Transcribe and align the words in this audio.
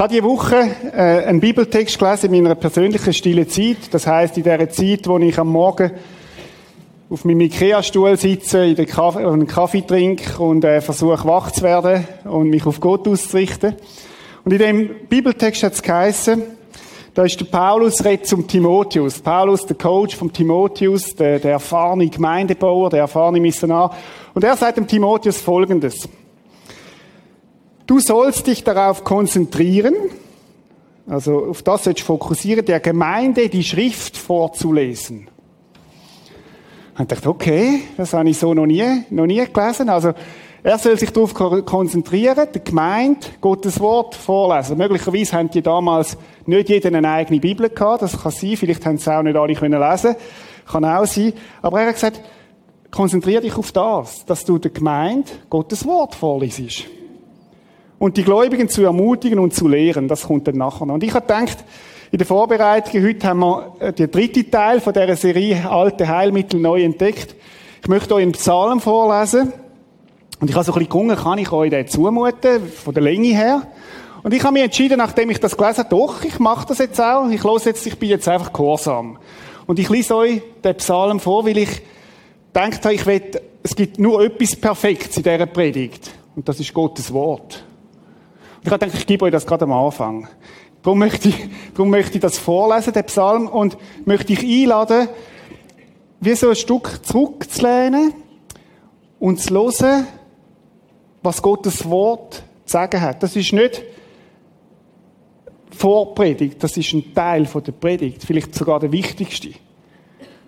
habe 0.00 0.14
diese 0.14 0.24
Woche 0.24 0.56
äh, 0.94 1.26
einen 1.26 1.40
Bibeltext 1.40 1.98
gelesen 1.98 2.32
in 2.32 2.42
meiner 2.42 2.54
persönlichen 2.54 3.12
stille 3.12 3.46
Zeit. 3.46 3.92
Das 3.92 4.06
heißt 4.06 4.34
in 4.38 4.44
der 4.44 4.70
Zeit, 4.70 5.06
wo 5.06 5.18
ich 5.18 5.38
am 5.38 5.48
Morgen 5.48 5.90
auf 7.10 7.26
meinem 7.26 7.42
Ikea-Stuhl 7.42 8.16
sitze, 8.16 8.64
in 8.64 8.76
den 8.76 8.86
Kaffee, 8.86 9.26
einen 9.26 9.46
Kaffee 9.46 9.82
trinke 9.82 10.42
und 10.42 10.64
äh, 10.64 10.80
versuche 10.80 11.22
wach 11.26 11.50
zu 11.50 11.64
werden 11.64 12.08
und 12.24 12.48
mich 12.48 12.64
auf 12.64 12.80
Gott 12.80 13.06
auszurichten. 13.06 13.74
Und 14.42 14.52
in 14.52 14.58
dem 14.58 14.90
Bibeltext 15.10 15.64
hat 15.64 15.74
es 15.74 15.82
geheißen, 15.82 16.44
da 17.12 17.24
ist 17.24 17.38
der 17.38 17.44
Paulus 17.44 18.02
redet 18.02 18.26
zum 18.26 18.46
Timotheus. 18.48 19.20
Paulus, 19.20 19.66
der 19.66 19.76
Coach 19.76 20.16
vom 20.16 20.32
Timotheus, 20.32 21.14
der, 21.14 21.40
der 21.40 21.52
erfahrene 21.52 22.08
Gemeindebauer, 22.08 22.88
der 22.88 23.00
erfahrene 23.00 23.40
Missionar. 23.40 23.94
Und 24.32 24.44
er 24.44 24.56
sagt 24.56 24.78
dem 24.78 24.86
Timotheus 24.86 25.42
Folgendes. 25.42 26.08
Du 27.90 27.98
sollst 27.98 28.46
dich 28.46 28.62
darauf 28.62 29.02
konzentrieren, 29.02 29.96
also 31.08 31.46
auf 31.46 31.64
das 31.64 31.82
sollst 31.82 32.02
du 32.02 32.04
fokussieren, 32.04 32.64
der 32.64 32.78
Gemeinde 32.78 33.48
die 33.48 33.64
Schrift 33.64 34.16
vorzulesen. 34.16 35.26
Und 36.96 37.02
ich 37.02 37.08
dachte, 37.08 37.28
okay, 37.28 37.80
das 37.96 38.12
habe 38.12 38.30
ich 38.30 38.38
so 38.38 38.54
noch 38.54 38.66
nie, 38.66 38.86
noch 39.10 39.26
nie 39.26 39.44
gelesen. 39.44 39.88
Also, 39.88 40.12
er 40.62 40.78
soll 40.78 41.00
sich 41.00 41.10
darauf 41.10 41.34
konzentrieren, 41.34 42.46
der 42.54 42.62
Gemeinde 42.62 43.26
Gottes 43.40 43.80
Wort 43.80 44.14
vorlesen. 44.14 44.78
Möglicherweise 44.78 45.36
haben 45.36 45.50
die 45.50 45.60
damals 45.60 46.16
nicht 46.46 46.68
jeder 46.68 46.96
eine 46.96 47.10
eigene 47.10 47.40
Bibel 47.40 47.70
gehabt. 47.70 48.02
Das 48.02 48.22
kann 48.22 48.30
sein. 48.30 48.56
Vielleicht 48.56 48.86
haben 48.86 48.98
sie 48.98 49.12
auch 49.12 49.24
nicht 49.24 49.36
alle 49.36 49.56
können 49.56 49.80
lesen. 49.80 50.14
Kann 50.64 50.84
auch 50.84 51.06
sein. 51.06 51.32
Aber 51.60 51.80
er 51.80 51.88
hat 51.88 51.94
gesagt, 51.94 52.20
konzentriere 52.92 53.42
dich 53.42 53.56
auf 53.56 53.72
das, 53.72 54.24
dass 54.26 54.44
du 54.44 54.58
der 54.58 54.70
Gemeinde 54.70 55.28
Gottes 55.48 55.84
Wort 55.84 56.14
vorliest. 56.14 56.84
Und 58.00 58.16
die 58.16 58.24
Gläubigen 58.24 58.70
zu 58.70 58.82
ermutigen 58.82 59.38
und 59.38 59.52
zu 59.52 59.68
lehren. 59.68 60.08
Das 60.08 60.26
kommt 60.26 60.48
dann 60.48 60.56
nachher 60.56 60.86
noch. 60.86 60.94
Und 60.94 61.04
ich 61.04 61.12
habe 61.12 61.26
gedacht, 61.26 61.58
in 62.10 62.16
der 62.16 62.26
Vorbereitung, 62.26 63.04
heute 63.04 63.28
haben 63.28 63.40
wir 63.40 63.76
äh, 63.78 63.92
den 63.92 64.10
dritten 64.10 64.50
Teil 64.50 64.80
von 64.80 64.94
dieser 64.94 65.16
Serie 65.16 65.70
Alte 65.70 66.08
Heilmittel 66.08 66.58
neu 66.58 66.82
entdeckt. 66.82 67.36
Ich 67.82 67.88
möchte 67.88 68.14
euch 68.14 68.22
einen 68.22 68.32
Psalm 68.32 68.80
vorlesen. 68.80 69.52
Und 70.40 70.48
ich 70.48 70.56
habe 70.56 70.64
so 70.64 70.72
ein 70.72 70.78
bisschen 70.78 71.06
geguckt, 71.06 71.22
kann 71.22 71.36
ich 71.36 71.52
euch 71.52 71.68
den 71.68 71.86
zumuten, 71.88 72.66
von 72.68 72.94
der 72.94 73.02
Länge 73.02 73.28
her. 73.28 73.66
Und 74.22 74.32
ich 74.32 74.42
habe 74.42 74.54
mich 74.54 74.62
entschieden, 74.62 74.96
nachdem 74.96 75.28
ich 75.28 75.38
das 75.38 75.54
gelesen 75.54 75.80
habe, 75.80 75.90
doch, 75.90 76.24
ich 76.24 76.38
mache 76.38 76.66
das 76.68 76.78
jetzt 76.78 76.98
auch. 77.02 77.28
Ich 77.28 77.42
los 77.42 77.66
jetzt, 77.66 77.86
ich 77.86 77.98
bin 77.98 78.08
jetzt 78.08 78.26
einfach 78.28 78.50
gehorsam. 78.50 79.18
Und 79.66 79.78
ich 79.78 79.90
lese 79.90 80.16
euch 80.16 80.40
den 80.64 80.74
Psalm 80.76 81.20
vor, 81.20 81.44
weil 81.44 81.58
ich 81.58 81.82
gedacht 82.50 82.82
habe, 82.82 82.94
ich 82.94 83.04
will, 83.04 83.22
es 83.62 83.76
gibt 83.76 83.98
nur 83.98 84.24
etwas 84.24 84.56
Perfektes 84.56 85.18
in 85.18 85.22
dieser 85.22 85.44
Predigt. 85.44 86.10
Und 86.34 86.48
das 86.48 86.58
ist 86.58 86.72
Gottes 86.72 87.12
Wort. 87.12 87.62
Und 88.60 88.66
ich 88.66 88.72
habe 88.72 88.86
ich 88.86 89.06
gebe 89.06 89.24
euch 89.24 89.32
das 89.32 89.46
gerade 89.46 89.64
am 89.64 89.72
Anfang. 89.72 90.28
Darum 90.82 90.98
möchte 90.98 91.28
ich, 91.28 91.48
darum 91.74 91.90
möchte 91.90 92.14
ich 92.14 92.20
das 92.20 92.38
vorlesen, 92.38 92.92
den 92.92 93.04
Psalm, 93.04 93.48
und 93.48 93.76
möchte 94.04 94.32
ich 94.32 94.40
einladen, 94.40 95.08
wie 96.20 96.34
so 96.34 96.50
ein 96.50 96.56
Stück 96.56 97.00
zurückzulehnen 97.02 98.12
und 99.18 99.40
zu 99.40 99.54
hören, 99.54 100.06
was 101.22 101.40
Gottes 101.40 101.88
Wort 101.88 102.34
zu 102.34 102.42
sagen 102.72 103.00
hat. 103.00 103.22
Das 103.22 103.36
ist 103.36 103.52
nicht 103.52 103.82
Vorpredigt, 105.70 106.62
das 106.62 106.76
ist 106.76 106.92
ein 106.92 107.14
Teil 107.14 107.44
der 107.44 107.72
Predigt, 107.72 108.22
vielleicht 108.24 108.54
sogar 108.54 108.80
der 108.80 108.92
wichtigste. 108.92 109.50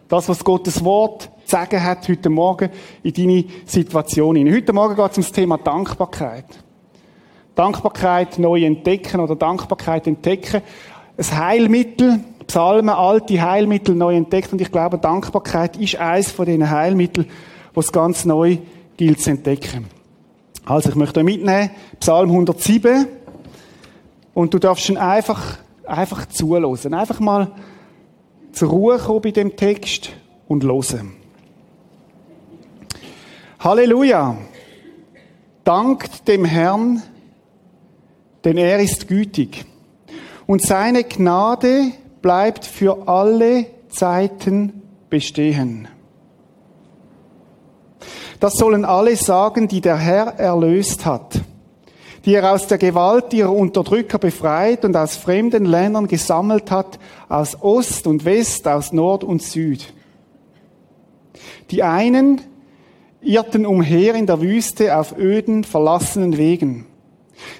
Das, 0.09 0.29
was 0.29 0.45
Gottes 0.45 0.85
Wort 0.85 1.23
zu 1.23 1.31
sagen 1.47 1.83
hat 1.83 2.07
heute 2.07 2.29
Morgen 2.29 2.69
in 3.03 3.15
deine 3.15 3.45
Situation. 3.65 4.53
Heute 4.53 4.73
Morgen 4.75 4.95
geht 4.95 5.11
es 5.13 5.17
um 5.17 5.23
das 5.23 5.33
Thema 5.33 5.57
Dankbarkeit. 5.57 6.45
Dankbarkeit 7.55 8.39
neu 8.39 8.64
entdecken 8.64 9.20
oder 9.20 9.36
Dankbarkeit 9.36 10.07
entdecken. 10.07 10.63
Ein 11.17 11.39
Heilmittel, 11.39 12.20
Psalmen, 12.46 12.90
alte 12.90 13.40
Heilmittel 13.40 13.95
neu 13.95 14.17
entdeckt 14.17 14.52
und 14.52 14.61
ich 14.61 14.73
glaube, 14.73 14.98
Dankbarkeit 14.98 15.77
ist 15.77 15.96
eines 15.96 16.30
von 16.30 16.46
diesen 16.46 16.70
Heilmitteln, 16.70 17.29
was 17.74 17.92
ganz 17.92 18.24
neu 18.24 18.58
gilt 18.96 19.20
zu 19.20 19.30
entdecken. 19.30 19.86
Also, 20.64 20.91
ich 20.91 20.95
möchte 20.95 21.20
euch 21.20 21.24
mitnehmen, 21.24 21.70
Psalm 21.98 22.30
107. 22.30 23.07
Und 24.35 24.55
du 24.55 24.58
darfst 24.58 24.89
ihn 24.89 24.96
einfach, 24.96 25.58
einfach 25.85 26.27
zuhören. 26.27 26.95
Einfach 26.95 27.20
mal 27.20 27.52
zur 28.52 28.70
Ruhe 28.70 28.98
kommen 28.98 29.23
bei 29.23 29.30
dem 29.30 29.57
Text 29.57 30.11
und 30.48 30.64
hören. 30.64 31.14
Halleluja! 33.58 34.36
Dankt 35.64 36.27
dem 36.27 36.45
Herrn, 36.45 37.02
denn 38.45 38.57
er 38.57 38.80
ist 38.80 39.08
gütig. 39.08 39.64
Und 40.47 40.63
seine 40.63 41.05
Gnade 41.05 41.92
bleibt 42.20 42.64
für 42.64 43.08
alle 43.08 43.67
Zeiten 43.89 44.83
bestehen. 45.11 45.89
Das 48.41 48.55
sollen 48.55 48.85
alle 48.85 49.14
sagen, 49.17 49.69
die 49.69 49.80
der 49.80 49.97
Herr 49.97 50.39
erlöst 50.39 51.07
hat, 51.07 51.41
die 52.25 52.35
er 52.35 52.53
aus 52.53 52.67
der 52.67 52.79
Gewalt 52.79 53.33
ihrer 53.33 53.53
Unterdrücker 53.53 54.19
befreit 54.19 54.85
und 54.85 54.97
aus 54.97 55.17
fremden 55.17 55.64
Ländern 55.64 56.09
gesammelt 56.09 56.70
hat, 56.70 56.98
aus 57.29 57.57
Ost 57.63 58.07
und 58.07 58.24
West, 58.24 58.67
aus 58.67 58.92
Nord 58.92 59.23
und 59.23 59.42
Süd. 59.42 59.92
Die 61.70 61.85
einen 61.85 62.41
irrten 63.20 63.64
umher 63.64 64.14
in 64.14 64.27
der 64.27 64.41
Wüste 64.41 64.97
auf 64.97 65.17
öden, 65.17 65.63
verlassenen 65.63 66.36
Wegen. 66.36 66.86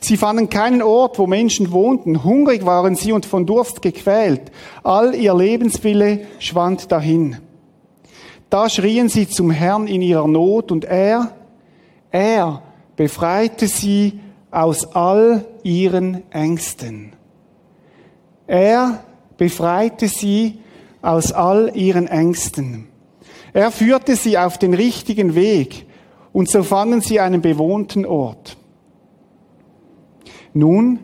Sie 0.00 0.16
fanden 0.16 0.49
keinen 0.49 0.83
Ort, 0.83 1.19
wo 1.19 1.27
Menschen 1.27 1.72
wohnten. 1.72 2.25
Hungrig 2.25 2.65
waren 2.66 2.94
sie 2.94 3.12
und 3.12 3.27
von 3.27 3.47
Durst 3.47 3.83
gequält. 3.83 4.53
All 4.83 5.15
ihr 5.15 5.34
Lebenswille 5.34 6.27
schwand 6.38 6.93
dahin. 6.93 7.38
Da 8.50 8.69
schrien 8.69 9.09
sie 9.09 9.28
zum 9.28 9.50
Herrn 9.50 9.87
in 9.87 10.03
ihrer 10.03 10.28
Not 10.28 10.71
und 10.71 10.84
er, 10.84 11.32
er 12.11 12.62
befreite 12.97 13.66
sie 13.66 14.21
aus 14.50 14.94
all 14.94 15.47
ihren 15.62 16.31
Ängsten. 16.31 17.15
Er 18.47 19.05
befreite 19.38 20.09
sie 20.09 20.59
aus 21.00 21.32
all 21.32 21.72
ihren 21.75 22.06
Ängsten. 22.06 22.88
Er 23.55 23.71
führte 23.71 24.16
sie 24.16 24.37
auf 24.37 24.59
den 24.59 24.75
richtigen 24.75 25.34
Weg 25.34 25.87
und 26.32 26.50
so 26.50 26.62
fanden 26.62 27.00
sie 27.00 27.21
einen 27.21 27.41
bewohnten 27.41 28.05
Ort. 28.05 28.56
Nun 30.54 31.00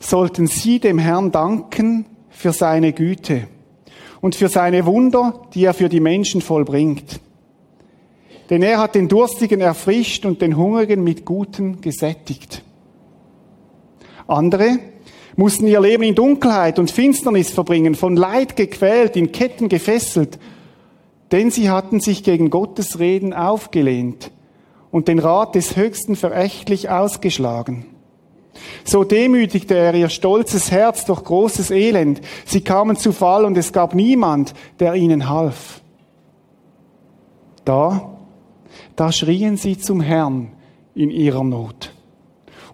sollten 0.00 0.46
sie 0.46 0.78
dem 0.78 0.98
Herrn 0.98 1.32
danken 1.32 2.06
für 2.28 2.52
seine 2.52 2.92
Güte 2.92 3.48
und 4.20 4.34
für 4.34 4.48
seine 4.48 4.86
Wunder, 4.86 5.42
die 5.54 5.64
er 5.64 5.74
für 5.74 5.88
die 5.88 6.00
Menschen 6.00 6.40
vollbringt. 6.40 7.20
Denn 8.50 8.62
er 8.62 8.78
hat 8.78 8.94
den 8.94 9.08
Durstigen 9.08 9.60
erfrischt 9.60 10.24
und 10.24 10.40
den 10.40 10.56
Hungrigen 10.56 11.04
mit 11.04 11.24
Guten 11.24 11.80
gesättigt. 11.80 12.62
Andere 14.26 14.78
mussten 15.36 15.66
ihr 15.66 15.80
Leben 15.80 16.02
in 16.02 16.14
Dunkelheit 16.14 16.78
und 16.78 16.90
Finsternis 16.90 17.50
verbringen, 17.50 17.94
von 17.94 18.16
Leid 18.16 18.56
gequält, 18.56 19.16
in 19.16 19.32
Ketten 19.32 19.68
gefesselt, 19.68 20.38
denn 21.30 21.50
sie 21.50 21.70
hatten 21.70 22.00
sich 22.00 22.24
gegen 22.24 22.50
Gottes 22.50 22.98
Reden 22.98 23.34
aufgelehnt 23.34 24.32
und 24.90 25.08
den 25.08 25.18
Rat 25.18 25.54
des 25.54 25.76
Höchsten 25.76 26.16
verächtlich 26.16 26.88
ausgeschlagen. 26.88 27.86
So 28.84 29.04
demütigte 29.04 29.74
er 29.76 29.94
ihr 29.94 30.08
stolzes 30.08 30.70
Herz 30.70 31.04
durch 31.04 31.24
großes 31.24 31.70
Elend. 31.70 32.20
Sie 32.44 32.60
kamen 32.60 32.96
zu 32.96 33.12
Fall 33.12 33.44
und 33.44 33.56
es 33.56 33.72
gab 33.72 33.94
niemand, 33.94 34.54
der 34.80 34.94
ihnen 34.94 35.28
half. 35.28 35.80
Da, 37.64 38.16
da 38.96 39.12
schrien 39.12 39.56
sie 39.56 39.78
zum 39.78 40.00
Herrn 40.00 40.52
in 40.94 41.10
ihrer 41.10 41.44
Not. 41.44 41.92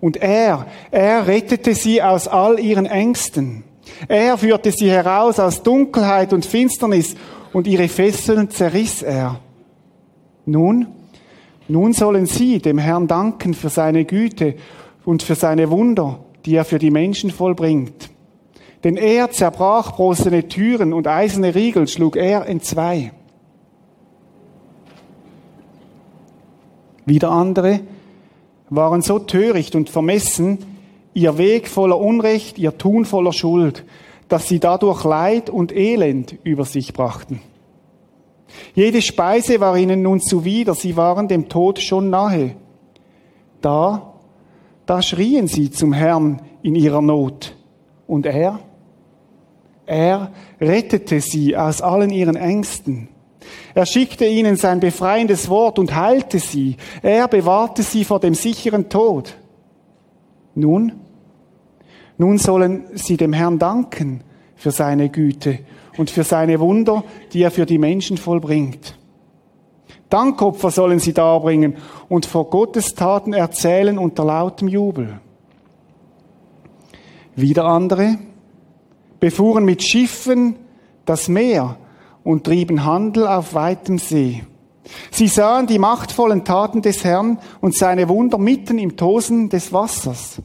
Und 0.00 0.16
er, 0.16 0.66
er 0.90 1.26
rettete 1.26 1.74
sie 1.74 2.02
aus 2.02 2.28
all 2.28 2.60
ihren 2.60 2.86
Ängsten. 2.86 3.64
Er 4.08 4.38
führte 4.38 4.70
sie 4.70 4.90
heraus 4.90 5.38
aus 5.38 5.62
Dunkelheit 5.62 6.32
und 6.32 6.44
Finsternis 6.44 7.16
und 7.52 7.66
ihre 7.66 7.88
Fesseln 7.88 8.50
zerriss 8.50 9.02
er. 9.02 9.40
Nun, 10.46 10.88
nun 11.68 11.92
sollen 11.92 12.26
sie 12.26 12.58
dem 12.58 12.78
Herrn 12.78 13.06
danken 13.06 13.54
für 13.54 13.70
seine 13.70 14.04
Güte 14.04 14.56
und 15.04 15.22
für 15.22 15.34
seine 15.34 15.70
Wunder, 15.70 16.20
die 16.44 16.54
er 16.54 16.64
für 16.64 16.78
die 16.78 16.90
Menschen 16.90 17.30
vollbringt. 17.30 18.10
Denn 18.82 18.96
er 18.96 19.30
zerbrach 19.30 19.92
bronzene 19.92 20.48
Türen 20.48 20.92
und 20.92 21.06
eiserne 21.06 21.54
Riegel 21.54 21.88
schlug 21.88 22.16
er 22.16 22.46
entzwei. 22.46 23.12
Wieder 27.06 27.30
andere 27.30 27.80
waren 28.70 29.02
so 29.02 29.18
töricht 29.18 29.74
und 29.74 29.90
vermessen, 29.90 30.58
ihr 31.12 31.38
Weg 31.38 31.68
voller 31.68 31.98
Unrecht, 31.98 32.58
ihr 32.58 32.76
Tun 32.76 33.04
voller 33.04 33.32
Schuld, 33.32 33.84
dass 34.28 34.48
sie 34.48 34.58
dadurch 34.58 35.04
Leid 35.04 35.50
und 35.50 35.74
Elend 35.74 36.36
über 36.44 36.64
sich 36.64 36.92
brachten. 36.92 37.40
Jede 38.74 39.02
Speise 39.02 39.60
war 39.60 39.76
ihnen 39.76 40.02
nun 40.02 40.20
zuwider, 40.20 40.74
sie 40.74 40.96
waren 40.96 41.28
dem 41.28 41.48
Tod 41.48 41.80
schon 41.80 42.10
nahe. 42.10 42.56
Da 43.60 44.13
da 44.86 45.02
schrien 45.02 45.46
sie 45.46 45.70
zum 45.70 45.92
Herrn 45.92 46.42
in 46.62 46.74
ihrer 46.74 47.02
Not. 47.02 47.56
Und 48.06 48.26
er? 48.26 48.60
Er 49.86 50.32
rettete 50.60 51.20
sie 51.20 51.56
aus 51.56 51.82
allen 51.82 52.10
ihren 52.10 52.36
Ängsten. 52.36 53.08
Er 53.74 53.86
schickte 53.86 54.24
ihnen 54.24 54.56
sein 54.56 54.80
befreiendes 54.80 55.48
Wort 55.48 55.78
und 55.78 55.94
heilte 55.94 56.38
sie. 56.38 56.76
Er 57.02 57.28
bewahrte 57.28 57.82
sie 57.82 58.04
vor 58.04 58.20
dem 58.20 58.34
sicheren 58.34 58.88
Tod. 58.88 59.36
Nun, 60.54 60.92
nun 62.16 62.38
sollen 62.38 62.84
sie 62.94 63.16
dem 63.16 63.32
Herrn 63.32 63.58
danken 63.58 64.22
für 64.54 64.70
seine 64.70 65.10
Güte 65.10 65.58
und 65.96 66.10
für 66.10 66.24
seine 66.24 66.60
Wunder, 66.60 67.04
die 67.32 67.42
er 67.42 67.50
für 67.50 67.66
die 67.66 67.78
Menschen 67.78 68.16
vollbringt. 68.16 68.96
Dankopfer 70.14 70.70
sollen 70.70 71.00
sie 71.00 71.12
darbringen 71.12 71.76
und 72.08 72.24
vor 72.24 72.48
Gottes 72.48 72.94
Taten 72.94 73.32
erzählen 73.32 73.98
unter 73.98 74.24
lautem 74.24 74.68
Jubel. 74.68 75.18
Wieder 77.34 77.64
andere 77.64 78.18
befuhren 79.18 79.64
mit 79.64 79.82
Schiffen 79.82 80.54
das 81.04 81.26
Meer 81.26 81.78
und 82.22 82.44
trieben 82.44 82.84
Handel 82.84 83.26
auf 83.26 83.54
weitem 83.54 83.98
See. 83.98 84.44
Sie 85.10 85.26
sahen 85.26 85.66
die 85.66 85.80
machtvollen 85.80 86.44
Taten 86.44 86.80
des 86.80 87.02
Herrn 87.02 87.40
und 87.60 87.74
seine 87.74 88.08
Wunder 88.08 88.38
mitten 88.38 88.78
im 88.78 88.96
Tosen 88.96 89.48
des 89.48 89.72
Wassers. 89.72 90.40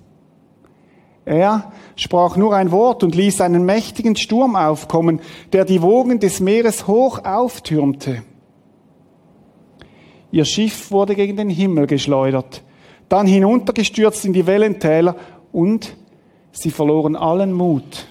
Er 1.25 1.71
sprach 1.95 2.37
nur 2.37 2.55
ein 2.55 2.71
Wort 2.71 3.03
und 3.03 3.13
ließ 3.13 3.39
einen 3.41 3.65
mächtigen 3.65 4.15
Sturm 4.15 4.55
aufkommen, 4.55 5.21
der 5.53 5.63
die 5.63 5.83
Wogen 5.83 6.19
des 6.19 6.39
Meeres 6.39 6.87
hoch 6.87 7.23
auftürmte. 7.23 8.23
Ihr 10.31 10.45
Schiff 10.45 10.91
wurde 10.91 11.15
gegen 11.15 11.37
den 11.37 11.49
Himmel 11.49 11.87
geschleudert, 11.87 12.61
dann 13.07 13.25
hinuntergestürzt 13.25 14.25
in 14.25 14.33
die 14.33 14.45
Wellentäler 14.45 15.15
und 15.51 15.95
sie 16.51 16.71
verloren 16.71 17.15
allen 17.15 17.53
Mut. 17.53 18.07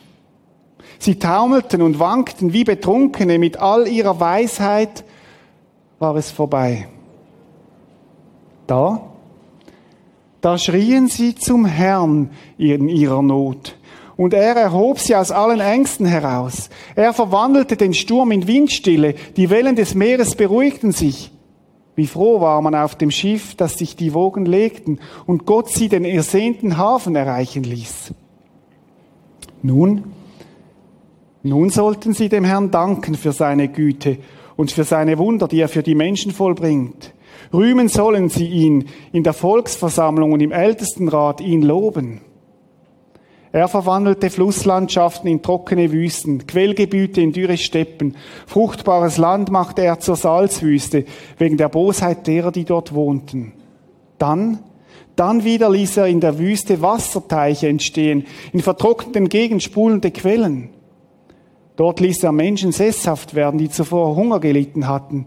Sie 0.98 1.18
taumelten 1.18 1.80
und 1.80 2.00
wankten 2.00 2.52
wie 2.52 2.64
Betrunkene, 2.64 3.38
mit 3.38 3.58
all 3.58 3.86
ihrer 3.86 4.18
Weisheit 4.18 5.04
war 6.00 6.16
es 6.16 6.30
vorbei. 6.30 6.88
Da, 8.66 9.00
da 10.40 10.58
schrien 10.58 11.08
sie 11.08 11.34
zum 11.34 11.64
Herrn 11.64 12.30
in 12.58 12.88
ihrer 12.88 13.22
Not. 13.22 13.76
Und 14.16 14.34
er 14.34 14.56
erhob 14.56 14.98
sie 14.98 15.14
aus 15.14 15.30
allen 15.30 15.60
Ängsten 15.60 16.04
heraus. 16.04 16.70
Er 16.96 17.12
verwandelte 17.12 17.76
den 17.76 17.94
Sturm 17.94 18.32
in 18.32 18.48
Windstille. 18.48 19.14
Die 19.36 19.48
Wellen 19.48 19.76
des 19.76 19.94
Meeres 19.94 20.34
beruhigten 20.34 20.90
sich. 20.90 21.30
Wie 21.98 22.06
froh 22.06 22.40
war 22.40 22.62
man 22.62 22.76
auf 22.76 22.94
dem 22.94 23.10
Schiff, 23.10 23.56
dass 23.56 23.76
sich 23.76 23.96
die 23.96 24.14
Wogen 24.14 24.46
legten 24.46 25.00
und 25.26 25.46
Gott 25.46 25.68
sie 25.68 25.88
den 25.88 26.04
ersehnten 26.04 26.76
Hafen 26.78 27.16
erreichen 27.16 27.64
ließ. 27.64 28.14
Nun, 29.62 30.04
nun 31.42 31.70
sollten 31.70 32.14
sie 32.14 32.28
dem 32.28 32.44
Herrn 32.44 32.70
danken 32.70 33.16
für 33.16 33.32
seine 33.32 33.66
Güte 33.66 34.18
und 34.56 34.70
für 34.70 34.84
seine 34.84 35.18
Wunder, 35.18 35.48
die 35.48 35.58
er 35.58 35.66
für 35.68 35.82
die 35.82 35.96
Menschen 35.96 36.30
vollbringt. 36.30 37.14
Rühmen 37.52 37.88
sollen 37.88 38.28
sie 38.28 38.46
ihn 38.46 38.84
in 39.10 39.24
der 39.24 39.32
Volksversammlung 39.32 40.30
und 40.30 40.40
im 40.40 40.52
Ältestenrat 40.52 41.40
ihn 41.40 41.62
loben. 41.62 42.20
Er 43.50 43.68
verwandelte 43.68 44.28
Flusslandschaften 44.28 45.28
in 45.28 45.42
trockene 45.42 45.90
Wüsten, 45.90 46.46
Quellgebiete 46.46 47.20
in 47.20 47.32
dürre 47.32 47.56
Steppen, 47.56 48.16
fruchtbares 48.46 49.16
Land 49.16 49.50
machte 49.50 49.82
er 49.82 50.00
zur 50.00 50.16
Salzwüste, 50.16 51.04
wegen 51.38 51.56
der 51.56 51.70
Bosheit 51.70 52.26
derer, 52.26 52.52
die 52.52 52.64
dort 52.64 52.94
wohnten. 52.94 53.54
Dann, 54.18 54.58
dann 55.16 55.44
wieder 55.44 55.70
ließ 55.70 55.96
er 55.96 56.06
in 56.06 56.20
der 56.20 56.38
Wüste 56.38 56.82
Wasserteiche 56.82 57.68
entstehen, 57.68 58.26
in 58.52 58.60
vertrockneten 58.60 59.28
Gegenden 59.28 59.60
spulende 59.60 60.10
Quellen. 60.10 60.70
Dort 61.76 62.00
ließ 62.00 62.24
er 62.24 62.32
Menschen 62.32 62.72
sesshaft 62.72 63.34
werden, 63.34 63.58
die 63.58 63.70
zuvor 63.70 64.14
Hunger 64.16 64.40
gelitten 64.40 64.88
hatten. 64.88 65.26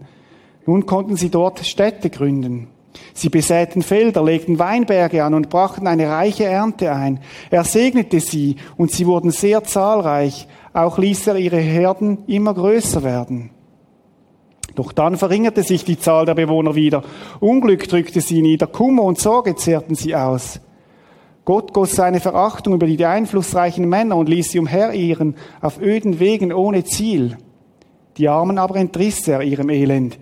Nun 0.66 0.86
konnten 0.86 1.16
sie 1.16 1.30
dort 1.30 1.66
Städte 1.66 2.08
gründen. 2.08 2.68
Sie 3.14 3.28
besäten 3.28 3.82
Felder, 3.82 4.22
legten 4.22 4.58
Weinberge 4.58 5.24
an 5.24 5.34
und 5.34 5.48
brachten 5.48 5.86
eine 5.86 6.08
reiche 6.08 6.44
Ernte 6.44 6.92
ein. 6.92 7.20
Er 7.50 7.64
segnete 7.64 8.20
sie 8.20 8.56
und 8.76 8.90
sie 8.90 9.06
wurden 9.06 9.30
sehr 9.30 9.64
zahlreich. 9.64 10.46
Auch 10.72 10.98
ließ 10.98 11.26
er 11.28 11.36
ihre 11.36 11.58
Herden 11.58 12.18
immer 12.26 12.54
größer 12.54 13.02
werden. 13.02 13.50
Doch 14.74 14.92
dann 14.92 15.16
verringerte 15.16 15.62
sich 15.62 15.84
die 15.84 15.98
Zahl 15.98 16.24
der 16.24 16.34
Bewohner 16.34 16.74
wieder. 16.74 17.02
Unglück 17.40 17.88
drückte 17.88 18.20
sie 18.20 18.40
nieder, 18.40 18.66
Kummer 18.66 19.02
und 19.02 19.18
Sorge 19.18 19.54
zehrten 19.54 19.94
sie 19.94 20.14
aus. 20.14 20.60
Gott 21.44 21.74
goss 21.74 21.92
seine 21.92 22.20
Verachtung 22.20 22.74
über 22.74 22.86
die 22.86 23.04
einflussreichen 23.04 23.88
Männer 23.88 24.16
und 24.16 24.28
ließ 24.28 24.52
sie 24.52 24.60
umherirren 24.60 25.34
auf 25.60 25.80
öden 25.80 26.20
Wegen 26.20 26.52
ohne 26.52 26.84
Ziel. 26.84 27.36
Die 28.16 28.28
Armen 28.28 28.58
aber 28.58 28.76
entriss 28.76 29.26
er 29.26 29.42
ihrem 29.42 29.68
Elend. 29.68 30.18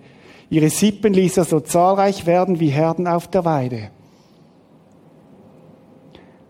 Ihre 0.51 0.69
Sippen 0.69 1.13
ließ 1.13 1.37
er 1.37 1.45
so 1.45 1.61
zahlreich 1.61 2.25
werden 2.25 2.59
wie 2.59 2.67
Herden 2.67 3.07
auf 3.07 3.29
der 3.29 3.45
Weide. 3.45 3.89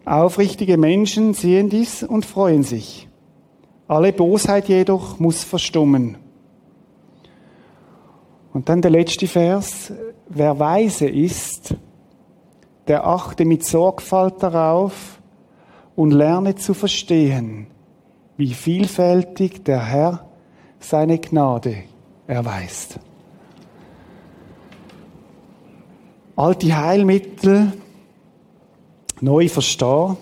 Aufrichtige 0.06 0.76
Menschen 0.76 1.36
sehen 1.36 1.70
dies 1.70 2.02
und 2.02 2.26
freuen 2.26 2.64
sich. 2.64 3.08
Alle 3.88 4.12
Bosheit 4.12 4.68
jedoch 4.68 5.20
muss 5.20 5.44
verstummen. 5.44 6.18
Und 8.54 8.70
dann 8.70 8.82
der 8.82 8.90
letzte 8.90 9.28
Vers. 9.28 9.94
Wer 10.28 10.58
weise 10.58 11.08
ist, 11.08 11.76
der 12.88 13.06
achte 13.06 13.46
mit 13.46 13.64
Sorgfalt 13.64 14.42
darauf 14.42 15.22
und 15.96 16.10
lerne 16.10 16.56
zu 16.56 16.74
verstehen, 16.74 17.68
wie 18.36 18.56
vielfältig 18.56 19.64
der 19.64 19.86
Herr 19.86 20.26
seine 20.80 21.20
Gnade 21.20 21.84
erweist. 22.26 23.00
Alte 26.36 26.76
Heilmittel 26.76 27.74
neu 29.22 29.50
verstehen, 29.50 30.18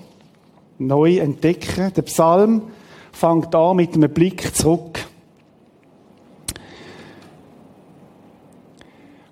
neu 0.78 1.18
entdecken. 1.18 1.94
Der 1.94 2.02
Psalm 2.04 2.64
fängt 3.12 3.54
an 3.56 3.76
mit 3.76 3.94
einem 3.96 4.12
Blick 4.12 4.56
zurück. 4.56 5.06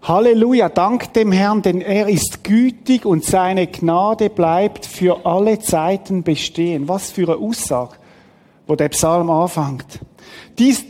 Halleluja, 0.07 0.69
dank 0.69 1.13
dem 1.13 1.33
Herrn, 1.33 1.61
denn 1.61 1.81
er 1.81 2.07
ist 2.07 2.45
gütig 2.45 3.05
und 3.05 3.25
seine 3.25 3.67
Gnade 3.67 4.29
bleibt 4.29 4.85
für 4.85 5.25
alle 5.25 5.59
Zeiten 5.59 6.23
bestehen. 6.23 6.87
Was 6.87 7.11
für 7.11 7.23
eine 7.23 7.35
Aussage, 7.35 7.95
wo 8.67 8.75
der 8.75 8.87
Psalm 8.87 9.29
anfängt. 9.29 9.99
Dies, 10.57 10.85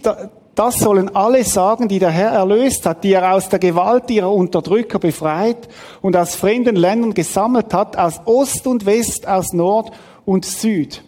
das 0.58 0.80
sollen 0.80 1.16
alle 1.16 1.44
sagen, 1.44 1.88
die 1.88 2.00
der 2.00 2.10
Herr 2.10 2.32
erlöst 2.32 2.88
hat, 2.88 3.04
die 3.04 3.14
er 3.14 3.32
aus 3.32 3.48
der 3.48 3.60
Gewalt 3.60 4.10
ihrer 4.10 4.34
Unterdrücker 4.34 4.98
befreit 4.98 5.70
und 6.02 6.18
aus 6.18 6.34
fremden 6.34 6.76
Ländern 6.76 7.14
gesammelt 7.14 7.76
hat, 7.76 7.96
aus 7.96 8.20
Ost 8.26 8.66
und 8.66 8.88
West, 8.88 9.28
aus 9.28 9.54
Nord 9.54 9.92
und 10.26 10.46
Süd. 10.46 11.04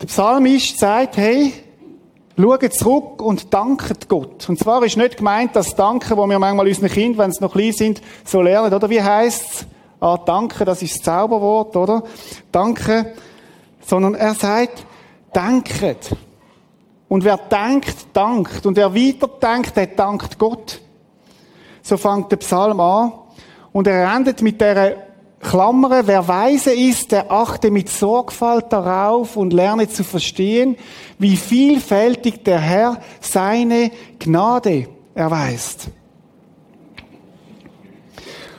Der 0.00 0.06
Psalmist 0.06 0.78
sagt, 0.78 1.16
hey, 1.16 1.52
schaut 2.36 2.72
zurück 2.72 3.20
und 3.20 3.52
danket 3.52 4.08
Gott. 4.08 4.48
Und 4.48 4.60
zwar 4.60 4.84
ist 4.84 4.96
nicht 4.96 5.16
gemeint, 5.16 5.56
das 5.56 5.74
Danken, 5.74 6.16
wo 6.16 6.24
wir 6.24 6.38
manchmal 6.38 6.68
unseren 6.68 6.88
Kindern, 6.88 7.18
wenn 7.18 7.32
sie 7.32 7.42
noch 7.42 7.52
klein 7.52 7.72
sind, 7.72 8.00
so 8.24 8.40
lernen, 8.40 8.72
oder? 8.72 8.88
Wie 8.90 9.02
heißt's? 9.02 9.66
Ah, 9.98 10.18
danke, 10.18 10.64
das 10.64 10.82
ist 10.82 10.94
das 10.98 11.02
Zauberwort, 11.02 11.74
oder? 11.74 12.04
Danke. 12.52 13.12
Sondern 13.84 14.14
er 14.14 14.34
sagt, 14.34 14.86
danket. 15.32 16.16
Und 17.08 17.24
wer 17.24 17.36
denkt, 17.36 18.08
dankt. 18.12 18.66
Und 18.66 18.76
wer 18.76 18.94
weiter 18.94 19.28
denkt, 19.28 19.76
der 19.76 19.86
dankt 19.86 20.38
Gott. 20.38 20.80
So 21.82 21.96
fängt 21.96 22.30
der 22.30 22.36
Psalm 22.36 22.80
an. 22.80 23.12
Und 23.72 23.86
er 23.86 24.14
endet 24.14 24.42
mit 24.42 24.60
der 24.60 25.08
Klammer, 25.40 26.06
wer 26.06 26.26
weise 26.26 26.72
ist, 26.72 27.12
der 27.12 27.30
achte 27.30 27.70
mit 27.70 27.88
Sorgfalt 27.88 28.72
darauf 28.72 29.36
und 29.36 29.52
lerne 29.52 29.88
zu 29.88 30.02
verstehen, 30.02 30.76
wie 31.18 31.36
vielfältig 31.36 32.44
der 32.44 32.58
Herr 32.58 33.00
seine 33.20 33.90
Gnade 34.18 34.88
erweist. 35.14 35.90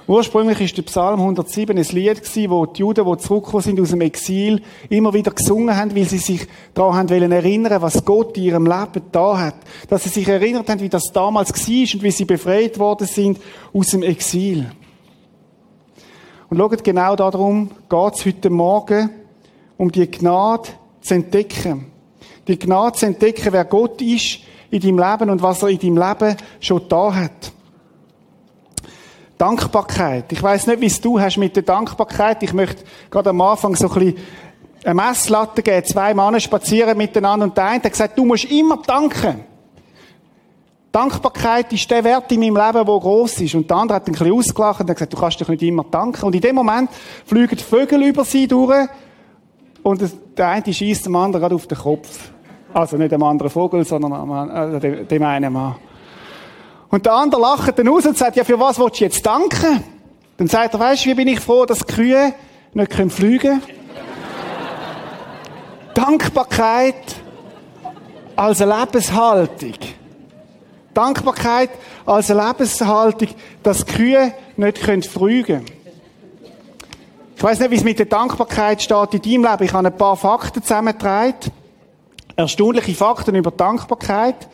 Ursprünglich 0.10 0.60
ist 0.60 0.76
der 0.76 0.82
Psalm 0.82 1.20
107 1.20 1.78
ein 1.78 1.84
Lied 1.84 2.24
gewesen, 2.24 2.50
wo 2.50 2.66
die 2.66 2.80
Juden, 2.80 3.06
die 3.06 3.18
zurückgekommen 3.20 3.62
sind 3.62 3.80
aus 3.80 3.92
dem 3.92 4.02
Exil, 4.02 4.64
immer 4.90 5.14
wieder 5.14 5.30
gesungen 5.30 5.78
haben, 5.78 5.96
weil 5.96 6.06
sie 6.06 6.18
sich 6.18 6.48
daran 6.74 7.12
wollen 7.12 7.32
erinnern, 7.32 7.80
was 7.80 8.04
Gott 8.04 8.36
in 8.36 8.46
ihrem 8.46 8.66
Leben 8.66 9.04
da 9.12 9.38
hat. 9.38 9.54
Dass 9.88 10.06
sie 10.06 10.10
sich 10.10 10.28
erinnert 10.28 10.68
haben, 10.68 10.80
wie 10.80 10.90
das 10.90 11.12
damals 11.14 11.52
war 11.52 11.94
und 11.94 12.02
wie 12.02 12.10
sie 12.10 12.26
befreit 12.26 12.80
worden 12.80 13.06
sind 13.06 13.40
aus 13.72 13.90
dem 13.90 14.02
Exil. 14.02 14.72
Und 16.50 16.58
schaut, 16.58 16.84
genau 16.84 17.16
darum 17.16 17.70
geht 17.88 18.14
es 18.16 18.26
heute 18.26 18.50
Morgen, 18.50 19.12
um 19.78 19.92
die 19.92 20.10
Gnade 20.10 20.70
zu 21.02 21.14
entdecken. 21.14 21.86
Die 22.48 22.58
Gnade 22.58 22.98
zu 22.98 23.06
entdecken, 23.06 23.50
wer 23.54 23.66
Gott 23.66 24.02
ist 24.02 24.40
in 24.72 24.82
deinem 24.82 24.98
Leben 24.98 25.30
und 25.30 25.44
was 25.44 25.62
er 25.62 25.70
in 25.70 25.78
deinem 25.78 25.98
Leben 25.98 26.36
schon 26.60 26.82
da 26.90 27.14
hat. 27.14 27.52
Dankbarkeit. 29.40 30.32
Ich 30.34 30.44
weiß 30.44 30.68
nicht, 30.68 30.82
wie 30.82 30.88
es 30.88 31.00
du 31.00 31.20
hast 31.20 31.38
mit 31.38 31.56
der 31.56 31.64
Dankbarkeit. 31.64 32.44
Ich 32.44 32.52
möchte 32.52 32.84
gerade 33.10 33.30
am 33.30 33.40
Anfang 33.40 33.74
so 33.74 33.88
ein 33.88 33.94
bisschen 33.94 34.18
eine 34.84 34.94
Messlatte 34.94 35.64
geben. 35.64 35.86
Zwei 35.86 36.14
Männer 36.14 36.42
spazieren 36.42 36.98
miteinander 36.98 37.46
und 37.46 37.56
der 37.56 37.66
eine 37.66 37.84
hat 37.84 37.92
gesagt, 37.92 38.18
du 38.18 38.26
musst 38.26 38.46
immer 38.52 38.82
danken. 38.86 39.46
Dankbarkeit 40.92 41.72
ist 41.72 41.90
der 41.90 42.04
Wert 42.04 42.30
in 42.34 42.42
meinem 42.42 42.58
Leben, 42.58 42.86
der 42.86 43.00
gross 43.00 43.40
ist. 43.40 43.56
Und 43.56 43.70
der 43.70 43.78
andere 43.78 43.96
hat 43.96 44.08
ein 44.08 44.12
bisschen 44.12 44.34
ausgelacht 44.34 44.82
und 44.82 44.90
hat 44.90 44.98
gesagt, 44.98 45.14
du 45.14 45.18
kannst 45.18 45.40
doch 45.40 45.48
nicht 45.48 45.64
immer 45.64 45.86
danken. 45.90 46.26
Und 46.26 46.36
in 46.36 46.42
dem 46.42 46.56
Moment 46.56 46.90
fliegen 47.26 47.56
die 47.56 47.64
Vögel 47.64 48.04
über 48.04 48.26
sie 48.26 48.46
durch 48.46 48.90
und 49.84 50.04
der 50.38 50.48
eine 50.50 50.74
schießt 50.74 51.06
dem 51.06 51.16
anderen 51.16 51.42
gerade 51.42 51.56
auf 51.56 51.66
den 51.66 51.78
Kopf. 51.78 52.32
Also 52.74 52.98
nicht 52.98 53.14
dem 53.14 53.24
anderen 53.24 53.50
Vogel, 53.50 53.86
sondern 53.86 54.82
äh, 54.82 55.06
dem 55.06 55.24
einen 55.24 55.54
Mann. 55.54 55.76
Und 56.90 57.06
der 57.06 57.14
andere 57.14 57.42
lacht 57.42 57.78
dann 57.78 57.88
aus 57.88 58.06
und 58.06 58.18
sagt, 58.18 58.36
ja, 58.36 58.44
für 58.44 58.60
was 58.60 58.80
willst 58.80 59.00
du 59.00 59.04
jetzt 59.04 59.26
danken? 59.26 59.84
Dann 60.38 60.48
sagt 60.48 60.74
er, 60.74 60.80
weißt 60.80 61.06
du, 61.06 61.10
wie 61.10 61.16
bin 61.16 61.28
ich 61.28 61.40
froh, 61.40 61.66
dass 61.66 61.86
Kühe 61.86 62.34
nicht 62.74 62.94
fliegen 62.94 63.40
können? 63.40 63.62
Dankbarkeit 65.94 66.96
als 68.36 68.62
eine 68.62 68.80
Lebenshaltung. 68.80 69.76
Dankbarkeit 70.94 71.70
als 72.06 72.32
eine 72.32 72.48
Lebenshaltung, 72.48 73.30
dass 73.62 73.86
Kühe 73.86 74.34
nicht 74.58 74.78
fliegen 74.78 75.46
können. 75.46 75.80
Ich 77.40 77.44
weiß 77.44 77.60
nicht, 77.60 77.72
wie 77.72 77.76
es 77.76 77.86
mit 77.86 78.00
der 78.00 78.06
Dankbarkeit 78.06 78.82
steht 78.82 79.14
in 79.14 79.22
deinem 79.22 79.52
Leben. 79.52 79.64
Ich 79.64 79.74
habe 79.74 79.88
ein 79.88 79.98
paar 79.98 80.18
Fakten 80.18 80.62
zusammengetragen. 80.62 81.54
Erstaunliche 82.36 82.94
Fakten 82.94 83.36
über 83.36 83.52
Dankbarkeit. 83.52 84.50